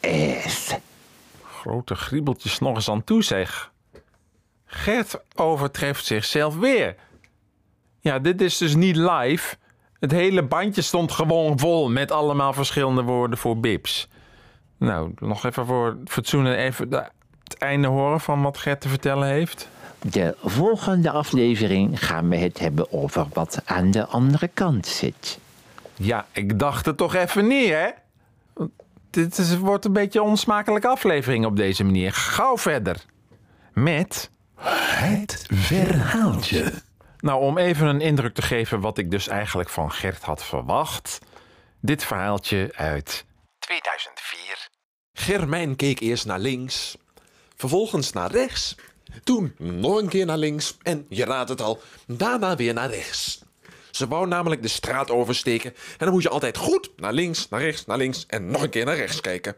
ass. 0.00 0.74
Grote 1.42 1.94
griebeltjes 1.94 2.58
nog 2.58 2.74
eens 2.74 2.90
aan 2.90 3.04
toe, 3.04 3.22
zeg. 3.22 3.70
Gert 4.66 5.18
overtreft 5.34 6.04
zichzelf 6.04 6.56
weer. 6.56 6.96
Ja, 8.00 8.18
dit 8.18 8.40
is 8.40 8.58
dus 8.58 8.74
niet 8.74 8.96
live. 8.96 9.56
Het 10.04 10.12
hele 10.12 10.42
bandje 10.42 10.82
stond 10.82 11.12
gewoon 11.12 11.58
vol 11.58 11.90
met 11.90 12.10
allemaal 12.10 12.52
verschillende 12.52 13.02
woorden 13.02 13.38
voor 13.38 13.58
bips. 13.58 14.08
Nou, 14.76 15.12
nog 15.18 15.44
even 15.44 15.66
voor 15.66 15.86
het 15.86 16.10
fatsoen 16.10 16.46
en 16.46 16.54
even 16.54 16.90
het 17.44 17.58
einde 17.58 17.88
horen 17.88 18.20
van 18.20 18.42
wat 18.42 18.58
Gert 18.58 18.80
te 18.80 18.88
vertellen 18.88 19.28
heeft. 19.28 19.68
De 20.00 20.36
volgende 20.42 21.10
aflevering 21.10 22.06
gaan 22.06 22.28
we 22.28 22.36
het 22.36 22.58
hebben 22.58 22.92
over 22.92 23.26
wat 23.32 23.62
aan 23.64 23.90
de 23.90 24.06
andere 24.06 24.48
kant 24.54 24.86
zit. 24.86 25.38
Ja, 25.96 26.26
ik 26.32 26.58
dacht 26.58 26.86
het 26.86 26.96
toch 26.96 27.14
even 27.14 27.46
niet, 27.46 27.68
hè? 27.68 27.88
Dit 29.10 29.38
is, 29.38 29.58
wordt 29.58 29.84
een 29.84 29.92
beetje 29.92 30.20
een 30.20 30.26
onsmakelijke 30.26 30.88
aflevering 30.88 31.46
op 31.46 31.56
deze 31.56 31.84
manier. 31.84 32.12
Gauw 32.12 32.58
verder. 32.58 33.04
Met... 33.72 34.30
Het 34.54 35.46
verhaaltje. 35.50 36.72
Nou, 37.24 37.40
om 37.40 37.58
even 37.58 37.86
een 37.86 38.00
indruk 38.00 38.34
te 38.34 38.42
geven 38.42 38.80
wat 38.80 38.98
ik 38.98 39.10
dus 39.10 39.28
eigenlijk 39.28 39.68
van 39.68 39.92
Gert 39.92 40.22
had 40.22 40.44
verwacht. 40.44 41.18
Dit 41.80 42.04
verhaaltje 42.04 42.70
uit 42.74 43.24
2004. 43.58 44.68
Germijn 45.12 45.76
keek 45.76 46.00
eerst 46.00 46.26
naar 46.26 46.38
links, 46.38 46.96
vervolgens 47.56 48.12
naar 48.12 48.30
rechts, 48.30 48.74
toen 49.22 49.54
nog 49.58 49.96
een 49.96 50.08
keer 50.08 50.26
naar 50.26 50.38
links 50.38 50.76
en 50.82 51.06
je 51.08 51.24
raadt 51.24 51.48
het 51.48 51.60
al, 51.60 51.80
daarna 52.06 52.56
weer 52.56 52.74
naar 52.74 52.90
rechts. 52.90 53.42
Ze 53.90 54.08
wou 54.08 54.26
namelijk 54.26 54.62
de 54.62 54.68
straat 54.68 55.10
oversteken 55.10 55.70
en 55.70 55.96
dan 55.98 56.10
moet 56.10 56.22
je 56.22 56.28
altijd 56.28 56.56
goed 56.56 56.90
naar 56.96 57.12
links, 57.12 57.48
naar 57.48 57.60
rechts, 57.60 57.86
naar 57.86 57.98
links 57.98 58.26
en 58.26 58.50
nog 58.50 58.62
een 58.62 58.70
keer 58.70 58.84
naar 58.84 58.96
rechts 58.96 59.20
kijken. 59.20 59.56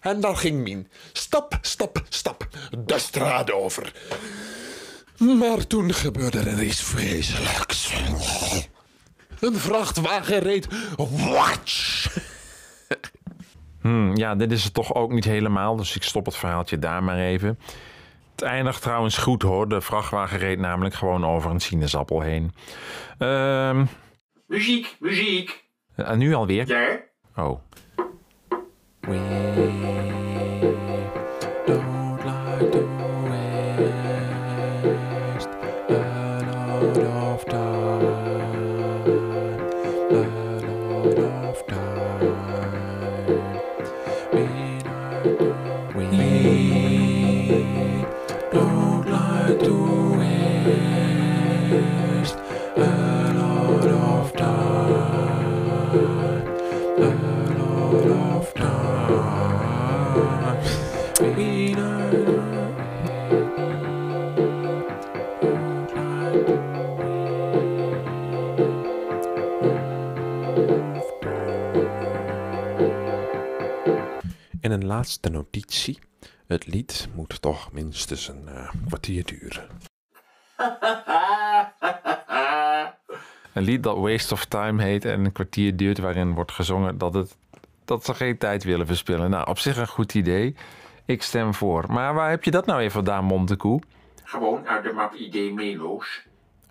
En 0.00 0.20
daar 0.20 0.36
ging 0.36 0.60
Mien, 0.60 0.90
stap, 1.12 1.58
stap, 1.60 2.02
stap, 2.08 2.48
de 2.78 2.98
straat 2.98 3.50
over. 3.50 3.92
Maar 5.18 5.66
toen 5.66 5.92
gebeurde 5.94 6.38
er 6.38 6.62
iets 6.62 6.82
vreselijks. 6.82 7.92
Een 9.40 9.54
vrachtwagen 9.54 10.38
reed 10.38 10.68
watch. 10.96 12.06
Hm, 13.80 14.16
ja, 14.16 14.34
dit 14.34 14.52
is 14.52 14.64
het 14.64 14.74
toch 14.74 14.94
ook 14.94 15.12
niet 15.12 15.24
helemaal, 15.24 15.76
dus 15.76 15.96
ik 15.96 16.02
stop 16.02 16.24
het 16.24 16.36
verhaaltje 16.36 16.78
daar 16.78 17.02
maar 17.02 17.18
even. 17.18 17.58
Het 18.30 18.42
eindigt 18.42 18.82
trouwens 18.82 19.18
goed 19.18 19.42
hoor. 19.42 19.68
De 19.68 19.80
vrachtwagen 19.80 20.38
reed 20.38 20.58
namelijk 20.58 20.94
gewoon 20.94 21.24
over 21.24 21.50
een 21.50 21.60
sinaasappel 21.60 22.20
heen. 22.20 22.54
Ehm 23.18 23.84
Muziek, 24.46 24.96
muziek. 25.00 25.64
en 25.94 26.18
nu 26.18 26.34
alweer? 26.34 26.66
Ja? 26.68 27.00
Oh. 27.36 27.60
Laatste 74.88 75.28
notitie. 75.28 75.98
Het 76.46 76.66
lied 76.66 77.08
moet 77.14 77.42
toch 77.42 77.72
minstens 77.72 78.28
een 78.28 78.48
eh, 78.48 78.70
kwartier 78.86 79.24
duren. 79.24 79.68
Een 83.54 83.64
lied 83.64 83.82
dat 83.82 83.98
Waste 83.98 84.34
of 84.34 84.44
Time 84.44 84.82
heet 84.82 85.04
en 85.04 85.24
een 85.24 85.32
kwartier 85.32 85.76
duurt 85.76 85.98
waarin 85.98 86.34
wordt 86.34 86.52
gezongen 86.52 86.98
dat, 86.98 87.14
het, 87.14 87.36
dat 87.84 88.04
ze 88.04 88.14
geen 88.14 88.38
tijd 88.38 88.64
willen 88.64 88.86
verspillen. 88.86 89.30
Nou, 89.30 89.48
op 89.48 89.58
zich 89.58 89.76
een 89.76 89.88
goed 89.88 90.14
idee. 90.14 90.54
Ik 91.04 91.22
stem 91.22 91.54
voor. 91.54 91.84
Maar 91.92 92.14
waar 92.14 92.30
heb 92.30 92.44
je 92.44 92.50
dat 92.50 92.66
nou 92.66 92.80
even 92.80 92.92
vandaan, 92.92 93.24
Montekoe? 93.24 93.80
Gewoon 94.24 94.68
uit 94.68 94.84
de 94.84 94.92
map 94.92 95.14
ID 95.14 95.54
Melo's. 95.54 96.22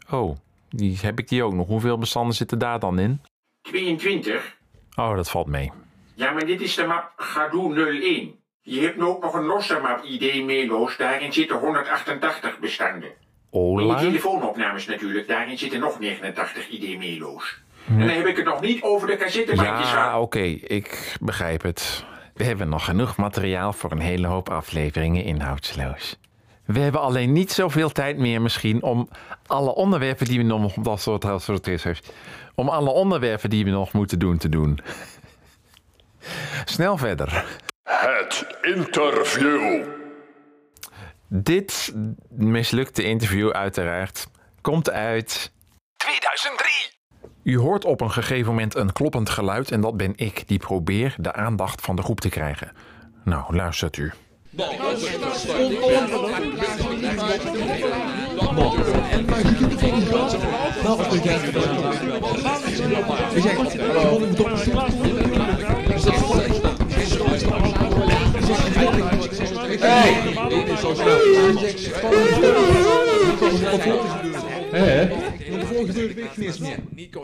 Oh, 0.09 0.37
die, 0.69 0.97
heb 1.01 1.19
ik 1.19 1.27
die 1.27 1.43
ook 1.43 1.53
nog. 1.53 1.67
Hoeveel 1.67 1.97
bestanden 1.97 2.35
zitten 2.35 2.59
daar 2.59 2.79
dan 2.79 2.99
in? 2.99 3.21
22. 3.61 4.57
Oh, 4.95 5.15
dat 5.15 5.29
valt 5.29 5.47
mee. 5.47 5.71
Ja, 6.17 6.31
maar 6.31 6.45
dit 6.45 6.61
is 6.61 6.75
de 6.75 6.85
map 6.85 7.11
Gadoo 7.15 7.73
01. 7.73 8.35
Je 8.61 8.81
hebt 8.81 8.97
nu 8.97 9.03
ook 9.03 9.21
nog 9.21 9.33
een 9.33 9.45
losse 9.45 9.79
map 9.81 10.03
ID 10.03 10.45
Melo's. 10.45 10.97
Daarin 10.97 11.33
zitten 11.33 11.57
188 11.57 12.59
bestanden. 12.59 13.09
En 13.09 13.59
Ola? 13.59 13.99
telefoonopnames 13.99 14.85
natuurlijk. 14.85 15.27
Daarin 15.27 15.57
zitten 15.57 15.79
nog 15.79 15.99
89 15.99 16.69
ID 16.69 16.97
Melo's. 16.97 17.61
En 17.87 17.99
dan 17.99 18.09
heb 18.09 18.25
ik 18.25 18.35
het 18.35 18.45
nog 18.45 18.61
niet 18.61 18.81
over 18.81 19.07
de 19.07 19.17
cassettebandjes 19.17 19.91
Ja, 19.91 20.19
oké, 20.19 20.39
ik 20.63 21.17
begrijp 21.21 21.61
het. 21.61 22.05
We 22.33 22.43
hebben 22.43 22.69
nog 22.69 22.85
genoeg 22.85 23.17
materiaal 23.17 23.73
voor 23.73 23.91
een 23.91 23.99
hele 23.99 24.27
hoop 24.27 24.49
afleveringen 24.49 25.23
inhoudsloos. 25.23 26.19
We 26.65 26.79
hebben 26.79 27.01
alleen 27.01 27.31
niet 27.31 27.51
zoveel 27.51 27.89
tijd 27.89 28.17
meer 28.17 28.41
misschien 28.41 28.83
om 28.83 29.09
alle 29.47 29.75
onderwerpen 29.75 30.25
die 30.25 30.37
we 30.37 30.43
nog... 30.43 30.73
Dat 30.73 31.01
soort, 31.01 31.21
dat 31.21 31.41
soort 31.41 31.67
is, 31.67 31.85
om 32.55 32.69
alle 32.69 32.89
onderwerpen 32.89 33.49
die 33.49 33.63
we 33.63 33.69
nog 33.69 33.93
moeten 33.93 34.19
doen 34.19 34.37
te 34.37 34.49
doen. 34.49 34.79
Snel 36.65 36.97
verder. 36.97 37.45
Het 37.83 38.45
interview. 38.61 39.83
Dit 41.27 41.93
mislukte 42.29 43.03
interview 43.03 43.49
uiteraard 43.49 44.27
komt 44.61 44.91
uit 44.91 45.51
2003. 45.97 46.71
U 47.43 47.57
hoort 47.57 47.85
op 47.85 48.01
een 48.01 48.11
gegeven 48.11 48.45
moment 48.45 48.75
een 48.75 48.93
kloppend 48.93 49.29
geluid 49.29 49.71
en 49.71 49.81
dat 49.81 49.97
ben 49.97 50.13
ik 50.15 50.47
die 50.47 50.59
probeer 50.59 51.15
de 51.17 51.33
aandacht 51.33 51.81
van 51.81 51.95
de 51.95 52.01
groep 52.01 52.19
te 52.19 52.29
krijgen. 52.29 52.71
Nou, 53.23 53.55
luistert 53.55 53.97
u. 53.97 54.13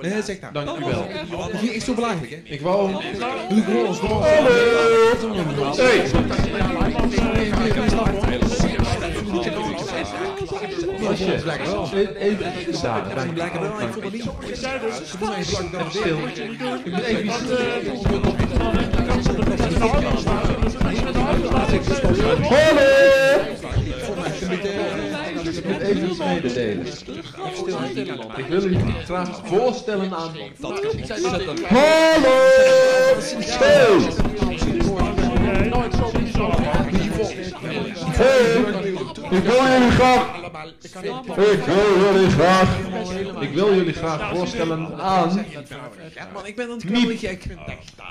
Nee, 0.02 0.22
zeg 0.22 0.40
nou. 0.42 0.54
Dank 0.54 0.78
u 0.80 0.84
wel. 0.86 1.08
Dat 1.52 1.62
is 1.62 1.86
zo 1.86 1.94
belangrijk, 1.94 2.32
hè? 2.32 2.38
Ik 2.44 2.62
wou... 2.62 2.94
Ons! 7.02 8.23
Even. 12.18 12.54
Ik 12.56 14.12
niet. 14.12 14.24
Ze 15.06 15.18
doen 15.20 15.34
even 15.34 15.92
stil. 15.92 16.18
Ik 16.84 16.92
moet 16.92 17.04
even 17.04 17.26
iets... 17.26 17.42
Even 25.82 26.10
iets 26.10 26.18
mededelen. 26.18 26.86
Ik 28.38 28.46
wil 28.48 28.64
u 28.64 28.78
graag 29.06 29.42
voorstellen 29.44 30.14
aan... 30.14 30.32
Ik 39.30 39.44
wil 39.44 39.68
jullie 39.68 39.92
graag. 39.92 40.26
Ik 40.82 41.64
wil 41.66 42.14
jullie 42.14 42.30
graag. 42.30 42.78
Ik 43.40 43.54
wil 43.54 43.76
jullie 43.76 43.94
graag 43.94 44.36
voorstellen 44.36 45.02
aan... 45.02 45.46
Man, 46.34 46.46
ik 46.46 46.56
ben 46.56 46.70
het 46.70 46.90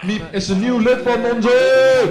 Miep. 0.03 0.23
is 0.33 0.49
een 0.49 0.61
nieuw 0.61 0.79
lid 0.79 0.99
van 1.05 1.25
onze... 1.25 2.11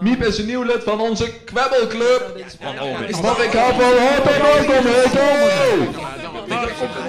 Miep 0.00 0.22
is 0.22 0.38
een 0.38 0.46
nieuw 0.46 0.62
lid 0.62 0.82
van 0.84 1.00
onze 1.00 1.32
kwebbelclub. 1.44 2.44
Maar 3.22 3.44
ik 3.44 3.52
wel 3.52 3.98
hard 3.98 4.26
en 4.26 4.42
welkom 4.42 4.84
heten. 4.86 6.37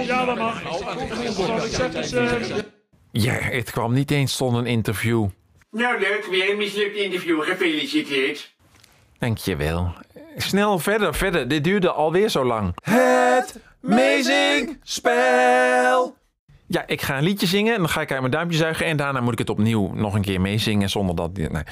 Ja, 0.05 0.25
dat 0.25 0.37
mag. 0.37 0.61
Het 3.51 3.71
kwam 3.71 3.93
niet 3.93 4.11
eens 4.11 4.37
zonder 4.37 4.61
een 4.61 4.67
interview. 4.67 5.27
Nou 5.71 5.99
leuk, 5.99 6.27
weer 6.29 6.49
een 6.49 6.57
mislukt 6.57 6.95
interview. 6.95 7.41
Gefeliciteerd. 7.41 8.55
Dankjewel. 9.19 9.93
Snel 10.37 10.79
verder, 10.79 11.13
verder. 11.15 11.47
Dit 11.47 11.63
duurde 11.63 11.91
alweer 11.91 12.29
zo 12.29 12.45
lang. 12.45 12.73
Het 12.81 13.59
Amazing 13.83 14.79
Spel. 14.83 16.15
Ja, 16.67 16.83
ik 16.87 17.01
ga 17.01 17.17
een 17.17 17.23
liedje 17.23 17.47
zingen 17.47 17.73
en 17.73 17.79
dan 17.79 17.89
ga 17.89 18.01
ik 18.01 18.11
uit 18.11 18.19
mijn 18.19 18.31
duimpje 18.31 18.57
zuigen. 18.57 18.85
En 18.85 18.97
daarna 18.97 19.21
moet 19.21 19.33
ik 19.33 19.39
het 19.39 19.49
opnieuw 19.49 19.91
nog 19.93 20.13
een 20.13 20.21
keer 20.21 20.41
meezingen 20.41 20.89
zonder 20.89 21.15
dat... 21.15 21.37
Nee. 21.37 21.63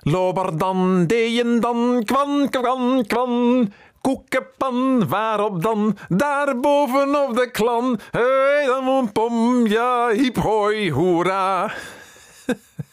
Lober 0.00 0.58
dan, 0.58 1.06
dejen 1.06 1.60
dan, 1.60 2.02
kwan, 2.04 2.48
kwan, 2.50 3.04
kwan. 3.06 3.72
Koekenpan, 4.06 5.08
waarop 5.08 5.62
dan? 5.62 5.96
Daar 6.08 6.60
bovenop 6.60 7.36
de 7.36 7.50
klan. 7.50 7.98
Hey, 8.10 8.64
dan 8.66 8.88
een 8.88 9.12
pom, 9.12 9.66
ja, 9.66 10.08
hiep 10.08 10.36
hoi, 10.36 10.92
hoera. 10.92 11.72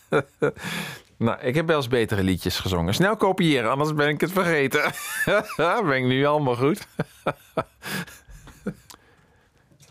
nou, 1.17 1.39
ik 1.41 1.55
heb 1.55 1.67
wel 1.67 1.75
eens 1.75 1.87
betere 1.87 2.23
liedjes 2.23 2.59
gezongen. 2.59 2.93
Snel 2.93 3.15
kopiëren, 3.15 3.71
anders 3.71 3.93
ben 3.93 4.07
ik 4.07 4.21
het 4.21 4.31
vergeten. 4.31 4.91
ben 5.87 5.97
ik 5.97 6.03
nu 6.03 6.25
allemaal 6.25 6.55
goed? 6.55 6.87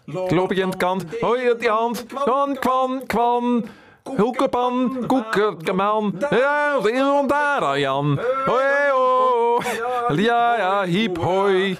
Loop 0.04 0.52
je 0.52 0.62
aan 0.62 0.70
de 0.70 0.76
kant, 0.76 1.04
hoi 1.20 1.50
op 1.50 1.60
die 1.60 1.70
hand. 1.70 2.06
Kwan, 2.06 2.58
kwan, 2.58 3.02
kwan. 3.06 3.66
Hoekepan, 4.16 5.04
koekenman. 5.06 6.14
Ja, 6.30 6.78
iemand 6.86 7.28
daar, 7.28 7.78
Jan. 7.78 8.20
Hoi, 8.44 8.90
ho. 8.90 9.31
Ja, 10.16 10.56
ja, 10.56 10.84
hiep, 10.84 11.16
hoi. 11.16 11.78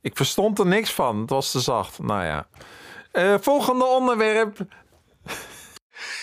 Ik 0.00 0.16
verstond 0.16 0.58
er 0.58 0.66
niks 0.66 0.92
van. 0.92 1.20
Het 1.20 1.30
was 1.30 1.50
te 1.50 1.60
zacht. 1.60 1.98
Nou 1.98 2.24
ja. 2.24 2.46
Eh, 3.12 3.34
volgende 3.40 3.84
onderwerp. 3.84 4.58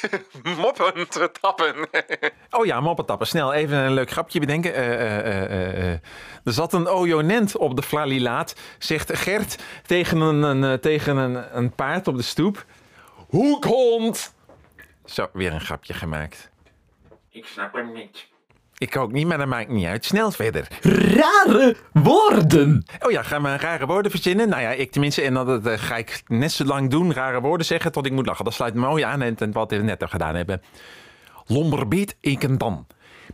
moppen 0.58 1.10
te 1.10 1.32
tappen. 1.42 1.76
oh 2.58 2.66
ja, 2.66 2.80
moppen 2.80 3.06
tappen. 3.06 3.28
Snel 3.28 3.54
even 3.54 3.78
een 3.78 3.94
leuk 3.94 4.10
grapje 4.10 4.40
bedenken. 4.40 4.74
Eh, 4.74 4.94
eh, 4.94 5.18
eh, 5.20 5.44
eh, 5.44 5.92
eh. 5.92 6.00
Er 6.44 6.54
zat 6.54 6.74
een 6.74 6.88
ojonent 6.88 7.58
op 7.58 7.76
de 7.76 7.82
flalilaat, 7.82 8.56
zegt 8.80 9.18
Gert 9.18 9.64
tegen 9.86 10.22
een, 10.22 10.44
een, 10.44 10.64
eh, 10.64 10.74
tegen 10.74 11.18
een, 11.18 11.58
een 11.58 11.72
paard 11.72 12.08
op 12.08 12.16
de 12.18 12.24
stoep. 12.24 12.66
Hoekhond! 13.28 14.34
Zo, 15.06 15.30
weer 15.34 15.54
een 15.54 15.62
grapje 15.62 15.94
gemaakt. 15.94 16.50
Ik 17.30 17.46
snap 17.46 17.74
hem 17.74 17.94
niet. 17.94 18.31
Ik 18.82 18.98
ook 18.98 19.12
niet, 19.12 19.28
maar 19.28 19.38
dat 19.38 19.48
maakt 19.48 19.70
niet 19.70 19.86
uit. 19.86 20.06
Snel 20.06 20.32
verder. 20.32 20.68
Rare 21.16 21.76
woorden. 21.94 22.86
Oh 23.00 23.12
ja, 23.12 23.24
gaan 23.24 23.44
we 23.44 23.56
rare 23.56 23.86
woorden 23.86 24.12
verzinnen? 24.12 24.50
Nou 24.50 24.62
ja, 24.62 24.70
ik 24.70 24.92
tenminste. 24.92 25.22
En 25.22 25.34
dat 25.34 25.66
eh, 25.66 25.78
ga 25.78 25.98
ik 25.98 26.24
net 26.28 26.52
zo 26.52 26.64
lang 26.64 26.90
doen. 26.90 27.14
Rare 27.14 27.42
woorden 27.42 27.66
zeggen 27.66 27.92
tot 27.92 28.06
ik 28.06 28.12
moet 28.12 28.26
lachen. 28.26 28.46
Dat 28.46 28.54
sluit 28.54 28.74
mooi 28.74 29.04
aan 29.04 29.22
en, 29.22 29.38
en 29.38 29.52
wat 29.52 29.72
we 29.72 29.78
net 29.78 30.02
al 30.02 30.08
gedaan 30.08 30.36
hebben. 30.36 30.62
Lomberbeet 31.46 32.18
ekendan. 32.22 32.88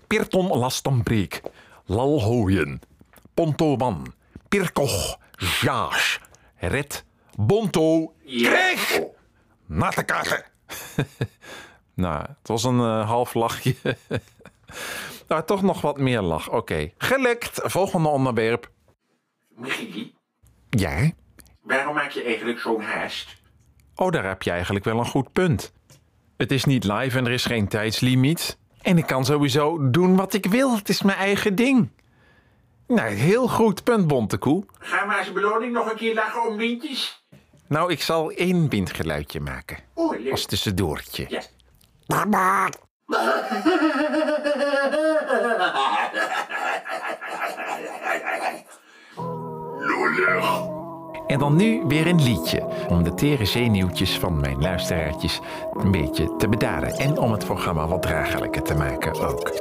Pirton 0.07 0.57
lastonbreek. 0.57 1.41
Lalhooien. 1.85 2.81
Pontoman. 3.33 4.13
Pirkoch. 4.47 5.17
Jaas. 5.61 6.19
Red. 6.55 7.05
Bonto. 7.35 8.13
Kreeg. 8.25 8.99
Natte 9.65 10.05
nou, 11.93 12.21
het 12.21 12.47
was 12.47 12.63
een 12.63 12.79
eh, 12.79 13.07
half 13.07 13.33
lachje. 13.33 13.75
nou, 15.27 15.43
toch 15.45 15.61
nog 15.61 15.81
wat 15.81 15.97
meer 15.97 16.21
lach. 16.21 16.49
Oké. 16.49 16.91
Gelukt. 16.97 17.59
Volgende 17.63 18.07
onderwerp. 18.09 18.71
Michiel, 19.55 20.05
Ja? 20.69 21.11
waarom 21.61 21.93
maak 21.95 22.11
je 22.11 22.23
eigenlijk 22.23 22.59
zo'n 22.59 22.81
haast? 22.81 23.35
Oh, 23.95 24.11
daar 24.11 24.25
heb 24.25 24.41
je 24.43 24.51
eigenlijk 24.51 24.85
wel 24.85 24.99
een 24.99 25.05
goed 25.05 25.31
punt. 25.33 25.73
Het 26.37 26.51
is 26.51 26.65
niet 26.65 26.83
live 26.83 27.17
en 27.17 27.25
er 27.25 27.31
is 27.31 27.45
geen 27.45 27.67
tijdslimiet. 27.67 28.57
En 28.81 28.97
ik 28.97 29.05
kan 29.05 29.25
sowieso 29.25 29.89
doen 29.89 30.15
wat 30.15 30.33
ik 30.33 30.45
wil. 30.45 30.75
Het 30.75 30.89
is 30.89 31.01
mijn 31.01 31.17
eigen 31.17 31.55
ding. 31.55 31.89
Nou, 32.87 33.09
heel 33.09 33.47
goed 33.47 33.83
punt, 33.83 34.07
Bontekoe. 34.07 34.63
Gaan 34.79 35.07
we 35.07 35.15
als 35.17 35.31
beloning 35.31 35.73
nog 35.73 35.89
een 35.91 35.95
keer 35.97 36.13
lachen 36.13 36.47
om 36.49 36.57
windjes? 36.57 37.25
Nou, 37.67 37.91
ik 37.91 38.01
zal 38.01 38.31
één 38.31 38.69
windgeluidje 38.69 39.39
maken. 39.39 39.77
Leuk. 39.95 40.31
Als 40.31 40.45
tussendoortje. 40.45 41.25
Ja. 41.29 41.41
En 51.27 51.39
dan 51.39 51.55
nu 51.55 51.83
weer 51.87 52.07
een 52.07 52.23
liedje. 52.23 52.67
Om 52.87 53.03
de 53.03 53.13
tere 53.13 53.45
zenuwtjes 53.45 54.19
van 54.19 54.39
mijn 54.39 54.61
luisteraartjes 54.61 55.39
een 55.73 55.91
beetje 55.91 56.35
te 56.35 56.49
bedaren. 56.49 56.93
En 56.93 57.17
om 57.17 57.31
het 57.31 57.45
programma 57.45 57.87
wat 57.87 58.01
draaglijker 58.01 58.63
te 58.63 58.75
maken 58.75 59.13
ook. 59.13 59.51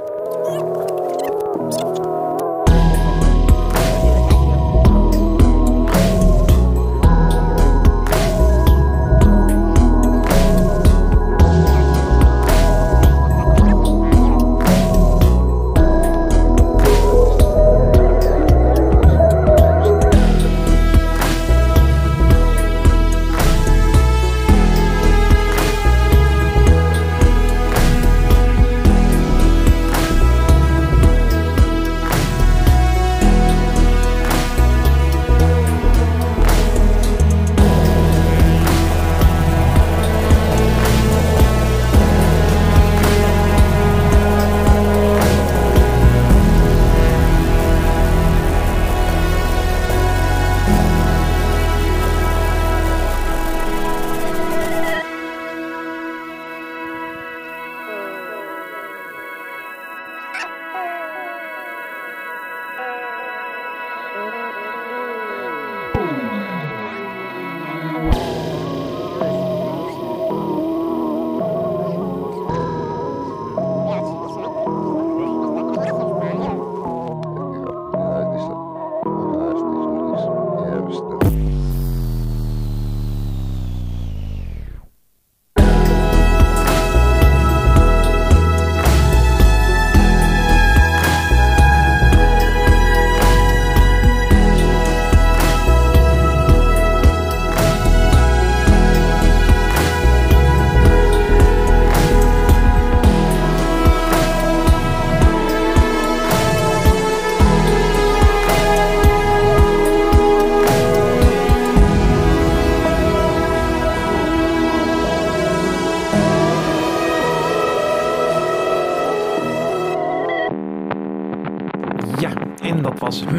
Ja, 122.21 122.33
en 122.63 122.83
dat 122.83 122.99
was. 122.99 123.23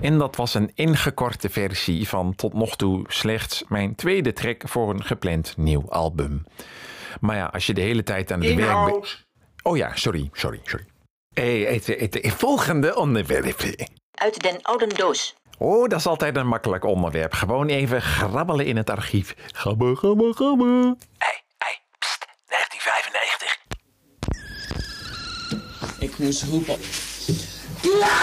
En 0.00 0.18
dat 0.18 0.36
was 0.36 0.54
een 0.54 0.70
ingekorte 0.74 1.48
versie 1.48 2.08
van 2.08 2.34
tot 2.34 2.52
nog 2.52 2.76
toe 2.76 3.04
slechts 3.06 3.64
mijn 3.68 3.94
tweede 3.94 4.32
track 4.32 4.62
voor 4.68 4.90
een 4.90 5.04
gepland 5.04 5.56
nieuw 5.56 5.84
album. 5.88 6.46
Maar 7.20 7.36
ja, 7.36 7.44
als 7.44 7.66
je 7.66 7.74
de 7.74 7.80
hele 7.80 8.02
tijd 8.02 8.32
aan 8.32 8.42
het 8.42 8.54
werk 8.54 8.84
bent. 8.84 9.26
Oh 9.62 9.76
ja, 9.76 9.94
sorry, 9.94 10.28
sorry, 10.32 10.60
sorry. 10.64 10.86
Eh, 11.32 11.68
het, 11.68 11.86
het, 11.86 12.14
het 12.14 12.32
volgende 12.32 12.96
onderwerp. 12.96 13.62
Uit 14.10 14.42
den 14.42 14.62
oude 14.62 14.86
doos. 14.86 15.36
Oh, 15.58 15.88
dat 15.88 15.98
is 15.98 16.06
altijd 16.06 16.36
een 16.36 16.46
makkelijk 16.46 16.84
onderwerp. 16.84 17.32
Gewoon 17.32 17.66
even 17.68 18.02
grabbelen 18.02 18.66
in 18.66 18.76
het 18.76 18.90
archief. 18.90 19.34
Gabben, 19.52 19.96
gabben, 19.96 20.34
gabben. 20.34 20.98
Hé, 21.18 21.32
hé, 21.58 21.78
pst, 21.98 22.26
1995. 22.46 23.58
Ik 25.98 26.18
moest 26.18 26.42
roepen. 26.42 26.76
Hola. 27.86 28.20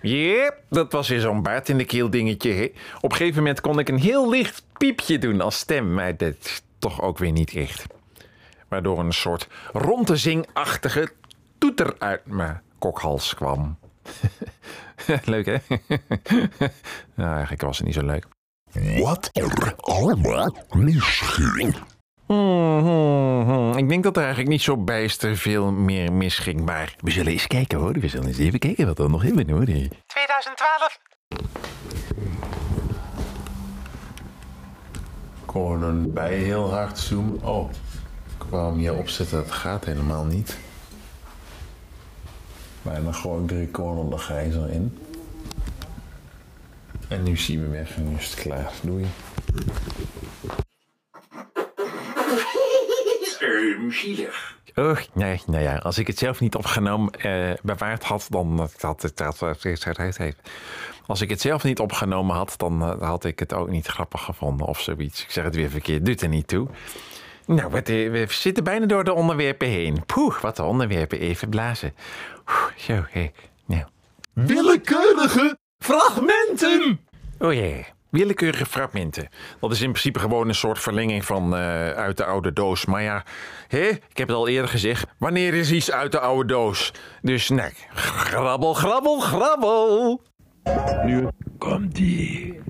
Yep, 0.00 0.62
dat 0.70 0.92
was 0.92 1.08
weer 1.08 1.20
zo'n 1.20 1.42
baard 1.42 1.68
in 1.68 1.78
de 1.78 1.84
keel 1.84 2.10
dingetje. 2.10 2.52
Hè? 2.52 2.72
Op 3.00 3.10
een 3.10 3.16
gegeven 3.16 3.42
moment 3.42 3.60
kon 3.60 3.78
ik 3.78 3.88
een 3.88 3.98
heel 3.98 4.30
licht 4.30 4.62
piepje 4.78 5.18
doen 5.18 5.40
als 5.40 5.58
stem, 5.58 5.94
maar 5.94 6.16
dat 6.16 6.62
toch 6.78 7.02
ook 7.02 7.18
weer 7.18 7.32
niet 7.32 7.54
echt. 7.54 7.86
Waardoor 8.68 8.98
een 8.98 9.12
soort 9.12 9.48
ronde 9.72 10.16
uit 11.98 12.26
mijn 12.26 12.62
kokhals 12.78 13.34
kwam. 13.34 13.78
leuk 15.24 15.46
hè? 15.46 15.56
nou, 17.14 17.30
eigenlijk 17.30 17.62
was 17.62 17.76
het 17.76 17.86
niet 17.86 17.94
zo 17.94 18.04
leuk. 18.04 18.26
Wat 19.02 19.28
er 19.32 19.74
allemaal 19.76 20.56
misging. 20.70 21.76
Hmm, 22.26 22.78
hmm, 22.80 23.44
hmm. 23.44 23.76
Ik 23.76 23.88
denk 23.88 24.02
dat 24.02 24.16
er 24.16 24.22
eigenlijk 24.22 24.50
niet 24.50 24.62
zo 24.62 24.76
bijster 24.76 25.36
veel 25.36 25.72
meer 25.72 26.12
misging, 26.12 26.64
maar 26.64 26.94
we 27.00 27.10
zullen 27.10 27.32
eens 27.32 27.46
kijken 27.46 27.78
hoor. 27.78 27.92
We 27.92 28.08
zullen 28.08 28.26
eens 28.26 28.38
even 28.38 28.58
kijken 28.58 28.86
wat 28.86 28.98
we 28.98 29.08
nog 29.08 29.22
hebben 29.22 29.50
hoor. 29.50 29.64
2012. 29.64 30.98
Ik 35.42 35.52
hoorde 35.52 35.86
een 35.86 36.12
bij 36.12 36.34
heel 36.34 36.72
hard 36.72 36.98
zoomen. 36.98 37.42
Oh, 37.42 37.70
ik 38.38 38.44
wou 38.50 38.70
hem 38.70 38.78
hier 38.78 38.94
opzetten. 38.94 39.38
Dat 39.38 39.52
gaat 39.52 39.84
helemaal 39.84 40.24
niet. 40.24 40.58
Maar 42.86 43.02
dan 43.02 43.14
gooi 43.14 43.42
ik 43.42 43.48
de 43.48 43.58
recorder 43.58 44.10
de 44.10 44.18
gijzer 44.18 44.70
in. 44.70 44.98
En 47.08 47.22
nu 47.22 47.36
zien 47.36 47.62
we 47.62 47.68
weg 47.68 47.96
en 47.96 48.08
nu 48.08 48.16
is 48.16 48.30
het 48.30 48.34
klaar. 48.34 48.72
Doei. 48.82 49.06
Zielig. 53.90 54.54
Och, 54.74 55.00
nee, 55.12 55.40
nou 55.46 55.62
ja, 55.62 55.76
als 55.76 55.98
ik 55.98 56.06
het 56.06 56.18
zelf 56.18 56.40
niet 56.40 56.54
opgenomen 56.54 57.12
eh, 57.12 57.52
bewaard 57.62 58.04
had, 58.04 58.26
dan 58.30 58.68
had 58.80 59.02
het 59.02 59.16
dat. 59.16 59.42
Als 61.06 61.20
ik 61.20 61.30
het 61.30 61.40
zelf 61.40 61.64
niet 61.64 61.80
opgenomen 61.80 62.36
had, 62.36 62.54
dan 62.56 62.82
eh, 62.82 63.08
had 63.08 63.24
ik 63.24 63.38
het 63.38 63.52
ook 63.52 63.68
niet 63.68 63.86
grappig 63.86 64.22
gevonden 64.22 64.66
of 64.66 64.80
zoiets. 64.80 65.22
Ik 65.22 65.30
zeg 65.30 65.44
het 65.44 65.54
weer 65.54 65.70
verkeerd, 65.70 66.06
doet 66.06 66.22
er 66.22 66.28
niet 66.28 66.48
toe. 66.48 66.68
Nou, 67.46 67.70
we 67.70 68.26
zitten 68.28 68.64
bijna 68.64 68.86
door 68.86 69.04
de 69.04 69.12
onderwerpen 69.12 69.68
heen. 69.68 70.02
Poeh, 70.06 70.40
wat 70.40 70.56
de 70.56 70.62
onderwerpen 70.62 71.18
even 71.18 71.48
blazen. 71.48 71.94
Oeh, 72.48 72.76
zo, 72.76 73.04
hé. 73.10 73.30
Nou. 73.66 73.84
Willekeurige 74.32 75.58
fragmenten. 75.78 77.00
Oh 77.38 77.52
jee, 77.52 77.86
willekeurige 78.10 78.66
fragmenten. 78.66 79.28
Dat 79.60 79.72
is 79.72 79.80
in 79.80 79.90
principe 79.90 80.18
gewoon 80.18 80.48
een 80.48 80.54
soort 80.54 80.78
verlenging 80.78 81.24
van 81.24 81.56
eh, 81.56 81.90
uit 81.90 82.16
de 82.16 82.24
oude 82.24 82.52
doos. 82.52 82.84
Maar 82.84 83.02
ja, 83.02 83.24
hè, 83.68 83.88
ik 83.88 84.16
heb 84.18 84.28
het 84.28 84.36
al 84.36 84.48
eerder 84.48 84.70
gezegd. 84.70 85.06
Wanneer 85.18 85.54
is 85.54 85.70
iets 85.70 85.90
uit 85.90 86.12
de 86.12 86.20
oude 86.20 86.48
doos? 86.48 86.92
Dus 87.22 87.48
nee, 87.48 87.72
grabbel, 87.94 88.74
grabbel, 88.74 89.20
grabbel. 89.20 90.22
Nu 91.04 91.28
komt 91.58 91.94
die. 91.94 92.60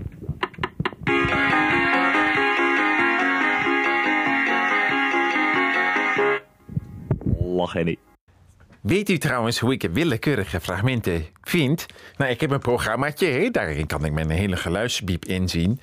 Weet 8.81 9.09
u 9.09 9.19
trouwens 9.19 9.59
hoe 9.59 9.73
ik 9.73 9.89
willekeurige 9.93 10.61
fragmenten 10.61 11.27
vind? 11.43 11.87
Nou, 12.17 12.31
ik 12.31 12.41
heb 12.41 12.51
een 12.51 12.59
programmaatje, 12.59 13.51
daarin 13.51 13.87
kan 13.87 14.05
ik 14.05 14.13
mijn 14.13 14.31
hele 14.31 14.57
geluidsbiep 14.57 15.25
inzien. 15.25 15.81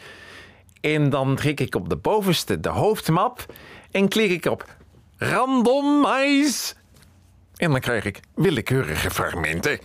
En 0.82 1.10
dan 1.10 1.36
druk 1.36 1.60
ik 1.60 1.76
op 1.76 1.90
de 1.90 1.96
bovenste, 1.96 2.60
de 2.60 2.70
hoofdmap, 2.70 3.46
en 3.92 4.08
klik 4.08 4.32
ik 4.32 4.46
op 4.46 4.76
randomize. 5.18 6.74
En 7.56 7.72
dan 7.72 7.80
krijg 7.80 8.06
ik 8.06 8.20
willekeurige 8.36 9.12
fragmenten. 9.12 9.80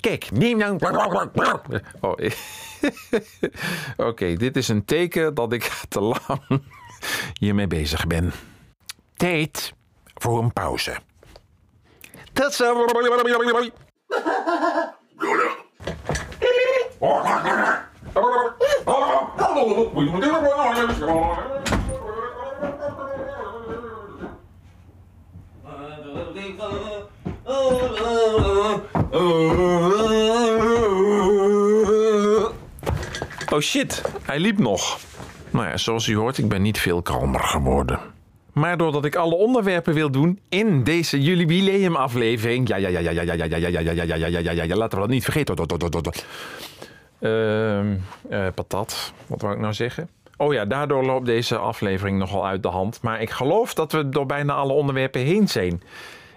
Kijk, 0.00 0.30
neem 0.30 0.58
nou... 0.58 0.78
Oh, 2.00 2.18
Oké, 4.08 4.34
dit 4.34 4.56
is 4.56 4.68
een 4.68 4.84
teken 4.84 5.34
dat 5.34 5.52
ik 5.52 5.62
te 5.88 6.00
lang 6.00 6.62
hiermee 7.38 7.66
bezig 7.66 8.06
ben. 8.06 8.32
Tijd 9.16 9.74
voor 10.14 10.38
een 10.38 10.52
pauze. 10.52 10.96
Dat 12.32 12.54
zou... 12.54 12.92
Oh 33.50 33.60
shit, 33.60 34.02
hij 34.22 34.38
liep 34.38 34.58
nog. 34.58 34.98
Nou 35.50 35.66
ja, 35.66 35.76
zoals 35.76 36.06
u 36.06 36.16
hoort, 36.16 36.38
ik 36.38 36.48
ben 36.48 36.62
niet 36.62 36.78
veel 36.78 37.02
kalmer 37.02 37.40
geworden. 37.40 38.13
Maar 38.54 38.76
doordat 38.76 39.04
ik 39.04 39.16
alle 39.16 39.34
onderwerpen 39.34 39.94
wil 39.94 40.10
doen 40.10 40.40
in 40.48 40.84
deze 40.84 41.22
jubileumaflevering. 41.22 42.68
Ja, 42.68 42.76
ja, 42.76 42.88
ja, 42.88 43.00
ja, 43.00 43.10
ja, 43.10 43.22
ja, 43.22 43.34
ja, 43.42 43.48
ja, 43.48 43.60
ja, 43.60 43.82
ja, 43.82 43.92
ja, 43.92 44.02
ja, 44.02 44.18
ja, 44.18 44.28
ja, 44.28 44.38
ja, 44.38 44.50
ja, 44.50 44.62
ja, 44.62 44.76
laten 44.76 44.98
we 44.98 45.04
dat 45.04 45.14
niet 45.14 45.24
vergeten. 45.24 45.56
Ehm, 47.20 47.96
eh, 48.28 48.46
patat, 48.54 49.12
wat 49.26 49.40
wou 49.40 49.54
ik 49.54 49.60
nou 49.60 49.72
zeggen? 49.72 50.08
Oh 50.36 50.52
ja, 50.52 50.64
daardoor 50.64 51.04
loopt 51.04 51.26
deze 51.26 51.56
aflevering 51.56 52.18
nogal 52.18 52.46
uit 52.46 52.62
de 52.62 52.68
hand. 52.68 53.02
Maar 53.02 53.20
ik 53.20 53.30
geloof 53.30 53.74
dat 53.74 53.92
we 53.92 54.08
door 54.08 54.26
bijna 54.26 54.52
alle 54.52 54.72
onderwerpen 54.72 55.20
heen 55.20 55.48
zijn. 55.48 55.82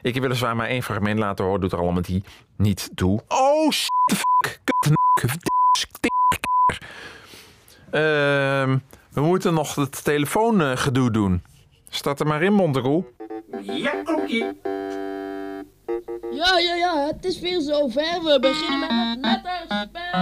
Ik 0.02 0.14
heb 0.14 0.24
weliswaar 0.24 0.56
maar 0.56 0.68
één 0.68 0.84
fragment 0.84 1.20
laten 1.20 1.46
horen, 1.46 1.62
doet 1.62 1.72
er 1.72 1.80
allemaal 1.80 2.02
die 2.02 2.24
niet 2.58 2.90
toe. 2.96 3.22
Oh, 3.28 3.72
shit, 3.72 3.90
fuck, 4.06 4.60
kut, 4.64 4.96
Ehm, 7.92 8.78
we 9.10 9.22
moeten 9.22 9.54
nog 9.54 9.76
het 9.76 10.04
telefoongedoe 10.04 11.12
doen. 11.12 11.42
Staat 11.98 12.20
er 12.20 12.28
maar 12.28 12.44
in, 12.44 12.54
Monteroe. 12.54 13.04
Ja, 13.62 14.02
komt-ie. 14.04 14.44
Ja, 16.32 16.60
ja, 16.60 16.76
ja, 16.76 17.06
het 17.06 17.26
is 17.26 17.40
weer 17.40 17.62
zover. 17.62 18.24
We 18.24 18.38
beginnen 18.42 19.20
met 19.20 19.40
het 19.42 19.44
letterspel. 19.44 20.20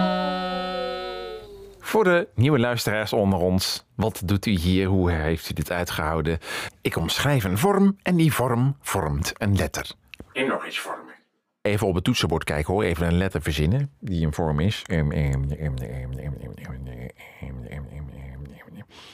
Voor 1.79 2.03
de 2.03 2.27
nieuwe 2.35 2.59
luisteraars 2.59 3.13
onder 3.13 3.39
ons, 3.39 3.85
wat 3.95 4.21
doet 4.25 4.45
u 4.45 4.51
hier? 4.51 4.88
Hoe 4.88 5.11
heeft 5.11 5.49
u 5.49 5.53
dit 5.53 5.71
uitgehouden? 5.71 6.39
Ik 6.81 6.95
omschrijf 6.95 7.43
een 7.43 7.57
vorm 7.57 7.97
en 8.03 8.15
die 8.15 8.33
vorm 8.33 8.77
vormt 8.81 9.33
een 9.38 9.55
letter. 9.55 9.91
En 10.33 10.47
nog 10.47 10.65
eens 10.65 10.79
vormen. 10.79 11.13
Even 11.61 11.88
op 11.88 11.95
het 11.95 12.03
toetsenbord 12.03 12.43
kijken 12.43 12.73
hoor, 12.73 12.83
even 12.83 13.07
een 13.07 13.17
letter 13.17 13.41
verzinnen 13.41 13.91
die 13.99 14.25
een 14.25 14.33
vorm 14.33 14.59
is. 14.59 14.81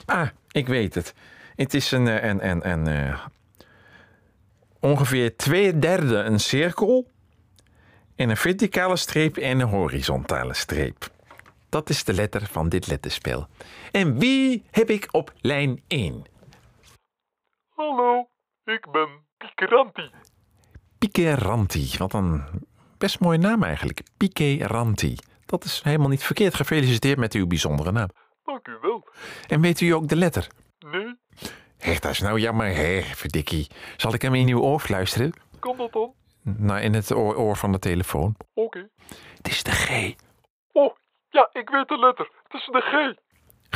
Ah, 0.05 0.27
ik 0.51 0.67
weet 0.67 0.93
het. 0.93 1.13
Het 1.55 1.73
is 1.73 1.91
een, 1.91 2.07
eh, 2.07 2.61
een, 2.61 2.87
eh, 2.87 3.25
ongeveer 4.79 5.35
twee 5.35 5.79
derde 5.79 6.15
een 6.15 6.39
cirkel 6.39 7.07
en 8.15 8.29
een 8.29 8.37
verticale 8.37 8.95
streep 8.95 9.37
en 9.37 9.59
een 9.59 9.67
horizontale 9.67 10.53
streep. 10.53 11.09
Dat 11.69 11.89
is 11.89 12.03
de 12.03 12.13
letter 12.13 12.47
van 12.47 12.69
dit 12.69 12.87
letterspel. 12.87 13.47
En 13.91 14.19
wie 14.19 14.63
heb 14.71 14.89
ik 14.89 15.07
op 15.11 15.33
lijn 15.41 15.83
1? 15.87 16.23
Hallo, 17.75 18.29
ik 18.63 18.91
ben 18.91 19.09
Pikeranti. 19.37 20.09
Pikeranti. 20.97 21.97
Wat 21.97 22.13
een 22.13 22.43
best 22.97 23.19
mooie 23.19 23.37
naam 23.37 23.63
eigenlijk. 23.63 24.01
Pikeranti. 24.17 25.15
Dat 25.45 25.63
is 25.63 25.81
helemaal 25.83 26.09
niet 26.09 26.23
verkeerd. 26.23 26.53
Gefeliciteerd 26.55 27.17
met 27.17 27.33
uw 27.33 27.47
bijzondere 27.47 27.91
naam. 27.91 28.09
Dank 28.43 28.67
u 28.67 28.77
wel. 28.81 29.07
En 29.47 29.61
weet 29.61 29.81
u 29.81 29.89
ook 29.89 30.07
de 30.07 30.15
letter? 30.15 30.47
Nee, 30.79 31.15
Hé, 31.77 31.93
dat 31.99 32.11
is 32.11 32.19
nou 32.19 32.39
jammer, 32.39 32.75
hè, 32.75 33.01
verdikkie. 33.01 33.67
Zal 33.97 34.13
ik 34.13 34.21
hem 34.21 34.35
in 34.35 34.47
uw 34.47 34.59
oor 34.59 34.79
fluisteren? 34.79 35.33
kan 35.59 35.77
dat 35.77 35.91
dan? 35.93 36.13
Nou, 36.41 36.81
in 36.81 36.93
het 36.93 37.11
oor, 37.11 37.35
oor 37.35 37.57
van 37.57 37.71
de 37.71 37.79
telefoon. 37.79 38.35
Oké. 38.53 38.89
Het 39.37 39.47
is 39.47 39.63
de 39.63 39.71
G. 39.71 40.13
Oh, 40.71 40.95
ja, 41.29 41.49
ik 41.53 41.69
weet 41.69 41.87
de 41.87 41.99
letter. 41.99 42.29
Het 42.43 42.53
is 42.61 42.65
de 42.71 42.81
G. 42.81 43.15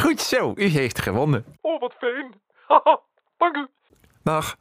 Goed 0.01 0.21
zo, 0.21 0.53
u 0.55 0.65
heeft 0.65 1.01
gewonnen. 1.01 1.45
Oh, 1.61 1.79
wat 1.79 1.93
fijn. 1.99 2.33
Haha, 2.67 2.99
dank 3.37 3.55
u. 3.55 3.67
Dag. 4.23 4.57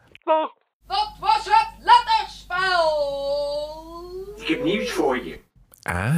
Wat 0.87 1.17
was 1.21 1.45
het 1.45 1.69
letterspel? 1.79 4.35
Ik 4.37 4.49
heb 4.49 4.63
nieuws 4.63 4.91
voor 4.91 5.25
je. 5.25 5.41
Ah, 5.83 6.17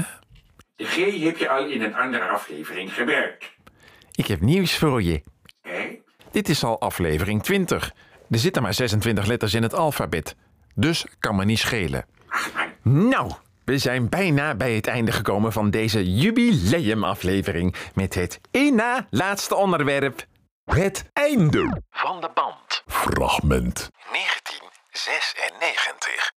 De 0.76 0.84
G 0.84 0.96
heb 1.22 1.36
je 1.36 1.48
al 1.48 1.66
in 1.66 1.82
een 1.82 1.94
andere 1.94 2.28
aflevering 2.28 2.94
gebruikt. 2.94 3.50
ik 4.14 4.26
heb 4.26 4.40
nieuws 4.40 4.78
voor 4.78 5.02
je. 5.02 5.22
Dit 6.36 6.48
is 6.48 6.64
al 6.64 6.80
aflevering 6.80 7.42
20. 7.42 7.92
Er 8.30 8.38
zitten 8.38 8.62
maar 8.62 8.74
26 8.74 9.26
letters 9.26 9.54
in 9.54 9.62
het 9.62 9.74
alfabet. 9.74 10.36
Dus 10.74 11.06
kan 11.18 11.36
me 11.36 11.44
niet 11.44 11.58
schelen. 11.58 12.06
Nou, 12.82 13.32
we 13.64 13.78
zijn 13.78 14.08
bijna 14.08 14.54
bij 14.54 14.74
het 14.74 14.86
einde 14.86 15.12
gekomen 15.12 15.52
van 15.52 15.70
deze 15.70 16.14
jubileumaflevering. 16.14 17.74
Met 17.94 18.14
het 18.14 18.40
één 18.50 18.74
na 18.74 19.06
laatste 19.10 19.54
onderwerp. 19.54 20.26
Het 20.64 21.10
einde. 21.12 21.82
Van 21.90 22.20
de 22.20 22.30
band. 22.34 22.82
Fragment. 22.86 23.90
1996. 24.12 26.32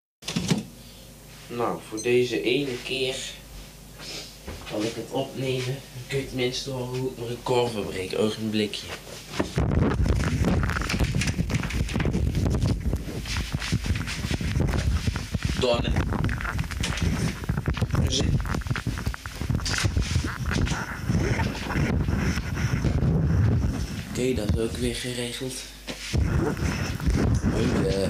Nou, 1.48 1.80
voor 1.90 2.02
deze 2.02 2.42
ene 2.42 2.82
keer 2.84 3.16
kan 4.72 4.84
ik 4.84 4.96
het 4.96 5.12
opnemen. 5.12 5.66
Dan 5.66 6.04
kun 6.08 6.18
je 6.18 6.28
tenminste 6.28 6.70
horen 6.70 7.00
hoe 7.00 7.10
ik 7.10 7.18
mijn 7.18 7.30
record 7.30 7.72
verbreek. 7.72 8.18
Ogenblikje. 8.18 8.88
Donne. 15.60 15.92
Oké, 24.10 24.34
dat 24.34 24.56
is 24.56 24.62
ook 24.62 24.78
weer 24.78 24.96
geregeld. 24.96 25.54
Eh. 27.88 28.04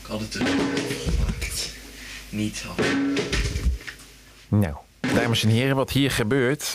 Ik 0.00 0.08
had 0.08 0.20
het 0.20 0.34
er. 0.34 1.31
Niet 2.32 2.64
al. 2.68 2.84
Nou, 4.48 4.74
dames 5.00 5.42
en 5.42 5.48
heren, 5.48 5.76
wat 5.76 5.90
hier 5.90 6.10
gebeurt, 6.10 6.74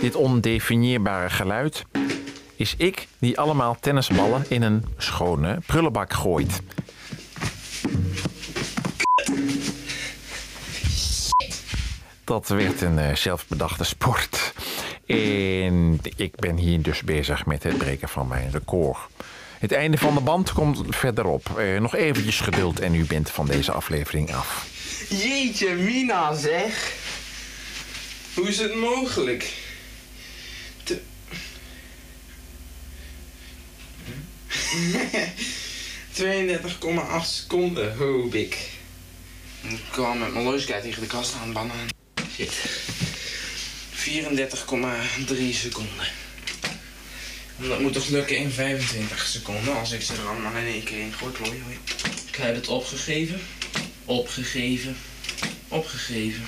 dit 0.00 0.14
ondefinieerbare 0.14 1.30
geluid, 1.30 1.84
is 2.56 2.74
ik 2.76 3.08
die 3.18 3.38
allemaal 3.38 3.76
tennisballen 3.80 4.44
in 4.48 4.62
een 4.62 4.84
schone 4.96 5.58
prullenbak 5.66 6.12
gooit. 6.12 6.60
Dat 12.24 12.48
werd 12.48 12.80
een 12.80 12.98
eh, 12.98 13.14
zelfbedachte 13.14 13.84
sport. 13.84 14.54
En 15.06 16.00
ik 16.16 16.36
ben 16.36 16.56
hier 16.56 16.82
dus 16.82 17.02
bezig 17.02 17.46
met 17.46 17.62
het 17.62 17.78
breken 17.78 18.08
van 18.08 18.28
mijn 18.28 18.50
record. 18.50 18.98
Het 19.58 19.72
einde 19.72 19.98
van 19.98 20.14
de 20.14 20.20
band 20.20 20.52
komt 20.52 20.82
verderop. 20.88 21.58
Eh, 21.58 21.80
nog 21.80 21.94
eventjes 21.94 22.40
geduld 22.40 22.80
en 22.80 22.94
u 22.94 23.04
bent 23.04 23.30
van 23.30 23.46
deze 23.46 23.72
aflevering 23.72 24.34
af. 24.34 24.66
Jeetje, 25.08 25.74
Mina 25.74 26.34
zeg. 26.34 26.94
Hoe 28.34 28.48
is 28.48 28.58
het 28.58 28.74
mogelijk? 28.74 29.52
Te... 30.82 31.00
32,8 37.20 37.26
seconden, 37.26 37.96
hoop 37.96 38.34
ik. 38.34 38.70
Ik 39.62 39.80
kwam 39.90 40.18
met 40.18 40.32
mijn 40.32 40.44
loosheid 40.44 40.82
tegen 40.82 41.00
de 41.00 41.06
kast 41.08 41.34
aan, 41.42 41.52
banaan. 41.52 41.86
Shit. 42.34 42.52
34,3 43.92 45.54
seconden. 45.54 46.25
En 47.60 47.68
Dat 47.68 47.80
moet 47.80 47.92
toch 47.92 48.08
lukken 48.08 48.36
in 48.36 48.50
25 48.50 49.26
seconden 49.26 49.78
als 49.78 49.92
ik 49.92 50.02
ze 50.02 50.12
er 50.12 50.28
allemaal 50.28 50.56
in 50.56 50.66
één 50.66 50.84
keer 50.84 51.00
in 51.00 51.12
gooi. 51.12 51.32
Hoi, 51.38 51.62
hoi. 51.62 51.78
Ik 52.28 52.36
heb 52.36 52.54
het 52.54 52.68
opgegeven. 52.68 53.40
Opgegeven. 54.04 54.96
Opgegeven. 55.68 56.44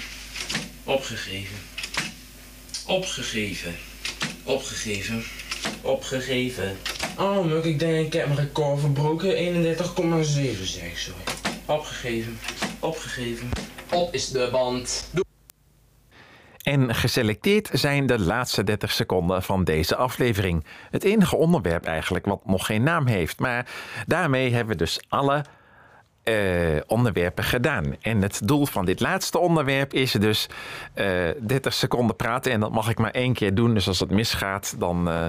Opgegeven. 0.85 1.57
Opgegeven. 2.87 3.77
Opgegeven. 4.45 5.25
Opgegeven. 5.81 6.79
Oh, 7.19 7.45
Muk, 7.45 7.65
ik 7.65 7.79
denk 7.79 8.07
ik 8.07 8.13
heb 8.13 8.27
mijn 8.27 8.39
record 8.39 8.81
verbroken. 8.81 9.37
31,7 9.77 10.25
zeg 10.63 10.85
ik 10.85 10.99
zo. 10.99 11.13
Opgegeven. 11.67 12.39
Opgegeven. 12.81 13.51
Op 13.91 14.15
is 14.15 14.29
de 14.29 14.49
band. 14.53 15.05
En 16.69 16.95
geselecteerd 16.95 17.71
zijn 17.73 18.07
de 18.07 18.19
laatste 18.19 18.65
30 18.65 18.93
seconden 18.93 19.43
van 19.43 19.65
deze 19.65 19.97
aflevering. 19.97 20.65
Het 20.91 21.05
enige 21.05 21.37
onderwerp 21.37 21.85
eigenlijk 21.85 22.27
wat 22.27 22.47
nog 22.47 22.67
geen 22.67 22.83
naam 22.83 23.07
heeft. 23.07 23.39
Maar 23.39 23.67
daarmee 24.07 24.53
hebben 24.53 24.73
we 24.73 24.79
dus 24.79 25.01
alle 25.09 25.45
eh, 26.23 26.35
onderwerpen 26.87 27.45
gedaan. 27.45 27.97
En 28.01 28.23
het 28.23 28.41
doel 28.45 28.67
van 28.67 28.85
dit 28.85 29.01
laatste 29.01 29.39
onderwerp 29.39 29.93
is 29.93 30.13
dus 30.13 30.49
eh 30.95 31.07
30 31.41 31.75
seconden 31.75 32.17
praten. 32.17 32.53
En 32.53 32.61
dat 32.61 32.73
mag 32.73 32.91
ik 32.91 32.99
maar 32.99 33.11
één 33.11 33.33
keer 33.33 33.55
doen. 33.55 33.75
Dus 33.75 33.89
als 33.89 34.01
het 34.01 34.11
misgaat, 34.11 34.75
dan 34.79 35.09
eh, 35.09 35.27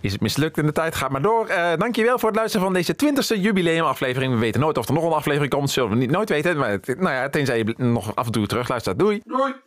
is 0.00 0.12
het 0.12 0.20
mislukt 0.20 0.58
en 0.58 0.66
de 0.66 0.72
tijd 0.72 0.94
gaat 0.94 1.10
maar 1.10 1.22
door. 1.22 1.46
Dankjewel 1.76 2.18
voor 2.18 2.28
het 2.28 2.38
luisteren 2.38 2.66
van 2.66 2.74
deze 2.74 2.94
20ste 2.94 3.40
jubileumaflevering. 3.40 4.32
We 4.32 4.38
weten 4.38 4.60
nooit 4.60 4.78
of 4.78 4.88
er 4.88 4.94
nog 4.94 5.04
een 5.04 5.12
aflevering 5.12 5.52
komt. 5.52 5.70
Zullen 5.70 5.90
we 5.90 5.96
niet 5.96 6.10
nooit 6.10 6.28
weten. 6.28 6.56
Maar 6.56 6.78
nou 6.86 7.14
ja, 7.14 7.28
tenzij 7.28 7.58
je 7.58 7.74
nog 7.76 8.14
af 8.14 8.26
en 8.26 8.32
toe 8.32 8.46
terugluistert. 8.46 8.98
Doei! 8.98 9.20
Doei! 9.24 9.65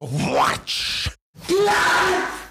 Watch. 0.00 1.10
Klaar! 1.46 2.49